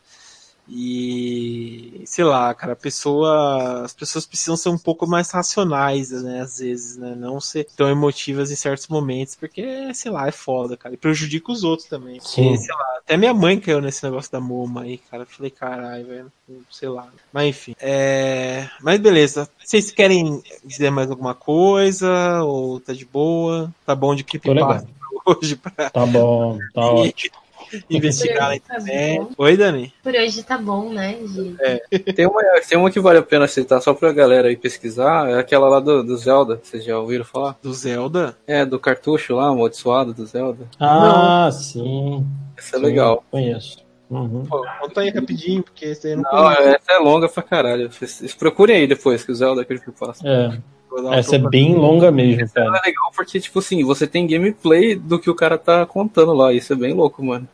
[0.69, 6.41] E sei lá, cara, a pessoa, as pessoas precisam ser um pouco mais racionais, né,
[6.41, 10.75] às vezes, né, não ser tão emotivas em certos momentos, porque, sei lá, é foda,
[10.75, 12.19] cara, e prejudica os outros também.
[12.19, 15.51] Porque, sei lá, até minha mãe caiu nesse negócio da Moma aí, cara, eu falei,
[15.51, 16.31] caralho, velho,
[16.69, 17.11] sei lá.
[17.31, 19.49] Mas enfim, é, mas beleza.
[19.63, 23.73] Vocês querem dizer mais alguma coisa ou tá de boa?
[23.85, 24.87] Tá bom de passa
[25.25, 27.46] hoje pra Tá bom, tá ótimo.
[27.89, 29.19] investigar na tá internet.
[29.19, 29.29] bom.
[29.37, 29.93] Oi, Dani.
[30.03, 31.55] Por hoje tá bom, né, Gi?
[32.13, 35.39] Tem uma, tem uma que vale a pena citar só pra galera aí pesquisar, é
[35.39, 37.57] aquela lá do, do Zelda, vocês já ouviram falar?
[37.61, 38.37] Do Zelda?
[38.45, 40.67] É, do cartucho lá, amaldiçoado do Zelda.
[40.79, 42.25] Ah, sim.
[42.57, 43.23] Essa é sim, legal.
[43.29, 43.85] Conheço.
[44.09, 44.45] Uhum.
[44.45, 47.91] Pô, conta aí rapidinho, porque esse aí não, Não, essa é longa pra caralho.
[47.91, 50.25] Vocês, procurem aí depois, que o Zelda é aquele que passa.
[50.27, 50.57] É,
[51.13, 52.81] essa é bem longa mesmo, Ela cara.
[52.83, 56.53] é legal porque, tipo assim, você tem gameplay do que o cara tá contando lá.
[56.53, 57.47] Isso é bem louco, mano.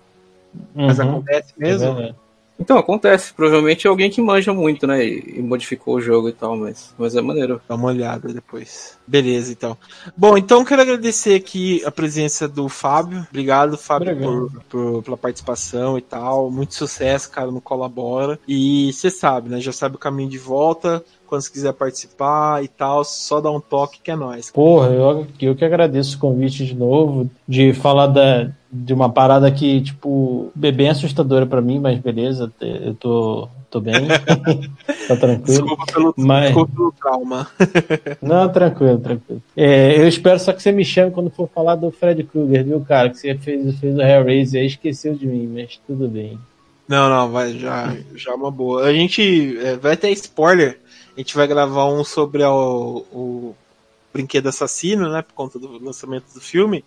[0.75, 1.09] Mas Uhum.
[1.09, 1.93] acontece É mesmo?
[1.95, 2.15] verdade.
[2.59, 3.33] Então, acontece.
[3.33, 5.03] Provavelmente é alguém que manja muito, né?
[5.03, 7.59] E, e modificou o jogo e tal, mas, mas é maneiro.
[7.67, 8.95] Dá uma olhada depois.
[9.07, 9.75] Beleza, então.
[10.15, 13.25] Bom, então quero agradecer aqui a presença do Fábio.
[13.29, 14.51] Obrigado, Fábio, Obrigado.
[14.69, 16.51] por, por- pela participação e tal.
[16.51, 18.39] Muito sucesso, cara, no Colabora.
[18.47, 19.59] E você sabe, né?
[19.59, 21.03] Já sabe o caminho de volta.
[21.25, 24.51] Quando você quiser participar e tal, só dá um toque que é nóis.
[24.51, 29.51] Porra, eu, eu que agradeço o convite de novo, de falar da, de uma parada
[29.51, 33.93] que, tipo, é bem assustadora pra mim, mas beleza, eu tô, tô bem,
[35.07, 35.67] tá tranquilo.
[35.67, 37.47] Desculpa pelo, Mas- desculpa pelo trauma.
[38.19, 39.41] Não, tranquilo, tranquilo.
[39.55, 42.81] É, eu espero só que você me chame quando for falar do Fred Krueger, viu,
[42.81, 43.09] cara?
[43.11, 46.39] Que você fez, fez o Hellraiser aí, esqueceu de mim, mas tudo bem.
[46.87, 48.83] Não, não, vai, já, já é uma boa.
[48.85, 50.79] A gente é, vai ter spoiler.
[51.15, 53.55] A gente vai gravar um sobre o, o
[54.11, 55.21] brinquedo assassino, né?
[55.21, 56.83] Por conta do lançamento do filme.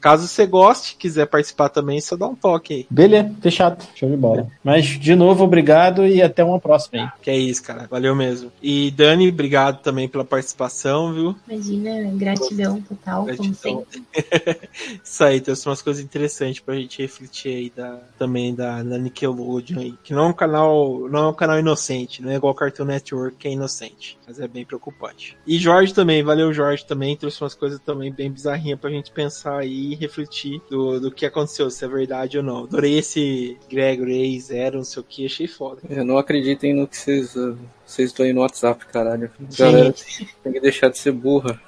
[0.00, 2.86] Caso você goste, quiser participar também, só dá um toque aí.
[2.88, 4.48] Beleza, fechado, show de bola.
[4.62, 7.08] Mas, de novo, obrigado e até uma próxima aí.
[7.22, 7.86] Que é isso, cara.
[7.90, 8.52] Valeu mesmo.
[8.62, 11.36] E Dani, obrigado também pela participação, viu?
[11.48, 13.84] Imagina, gratidão total, como Gratidão.
[13.90, 14.02] sempre.
[15.02, 19.80] Isso aí, trouxe umas coisas interessantes pra gente refletir aí da, também da, da Nickelodeon
[19.80, 19.94] aí.
[20.02, 23.36] Que não é um canal, não é um canal inocente, não é igual Cartoon Network
[23.36, 24.18] que é inocente.
[24.26, 25.36] Mas é bem preocupante.
[25.46, 29.58] E Jorge também, valeu Jorge também, trouxe umas coisas também bem bizarrinhas pra gente pensar
[29.58, 32.64] aí e refletir do, do que aconteceu, se é verdade ou não.
[32.64, 35.80] Adorei esse Gregory Zero, não sei o que, achei foda.
[35.88, 37.56] Eu não acreditem no que vocês uh,
[37.86, 39.30] vocês estão aí no WhatsApp, caralho.
[39.50, 39.62] Sim.
[39.64, 39.94] Galera,
[40.42, 41.60] tem que deixar de ser burra.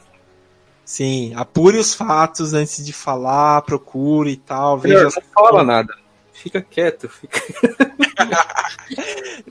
[0.85, 5.95] Sim, apure os fatos antes de falar, procure e tal, veja não fala nada.
[6.33, 7.39] Fica quieto, fica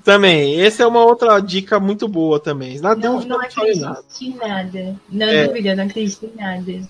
[0.03, 2.79] Também, essa é uma outra dica muito boa também.
[2.79, 3.99] Na Não, dúvida, não não fale nada.
[3.99, 4.99] acredito em nada.
[5.09, 5.47] Não É.
[5.47, 6.87] dúvida, não acredito em nada.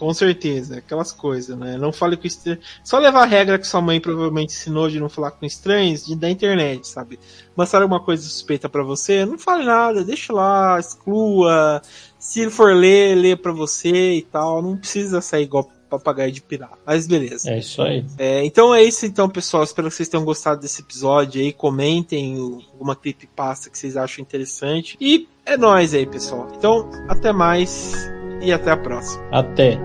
[0.00, 1.76] Com certeza, aquelas coisas, né?
[1.76, 2.64] Não fale com estranhos.
[2.82, 6.16] Só levar a regra que sua mãe provavelmente ensinou de não falar com estranhos de,
[6.16, 7.20] da internet, sabe?
[7.54, 11.82] Mostraram alguma coisa suspeita pra você, não fale nada, deixa lá, exclua.
[12.18, 14.62] Se for ler, lê pra você e tal.
[14.62, 16.78] Não precisa sair igual papagaio de pirata.
[16.86, 17.50] Mas beleza.
[17.50, 18.02] É isso aí.
[18.16, 19.64] É, então é isso então, pessoal.
[19.64, 21.52] Espero que vocês tenham gostado desse episódio aí.
[21.52, 22.38] Comentem
[22.72, 24.96] alguma creepypasta que vocês acham interessante.
[24.98, 26.50] E é nóis aí, pessoal.
[26.56, 27.92] Então, até mais
[28.40, 29.22] e até a próxima.
[29.30, 29.78] Até.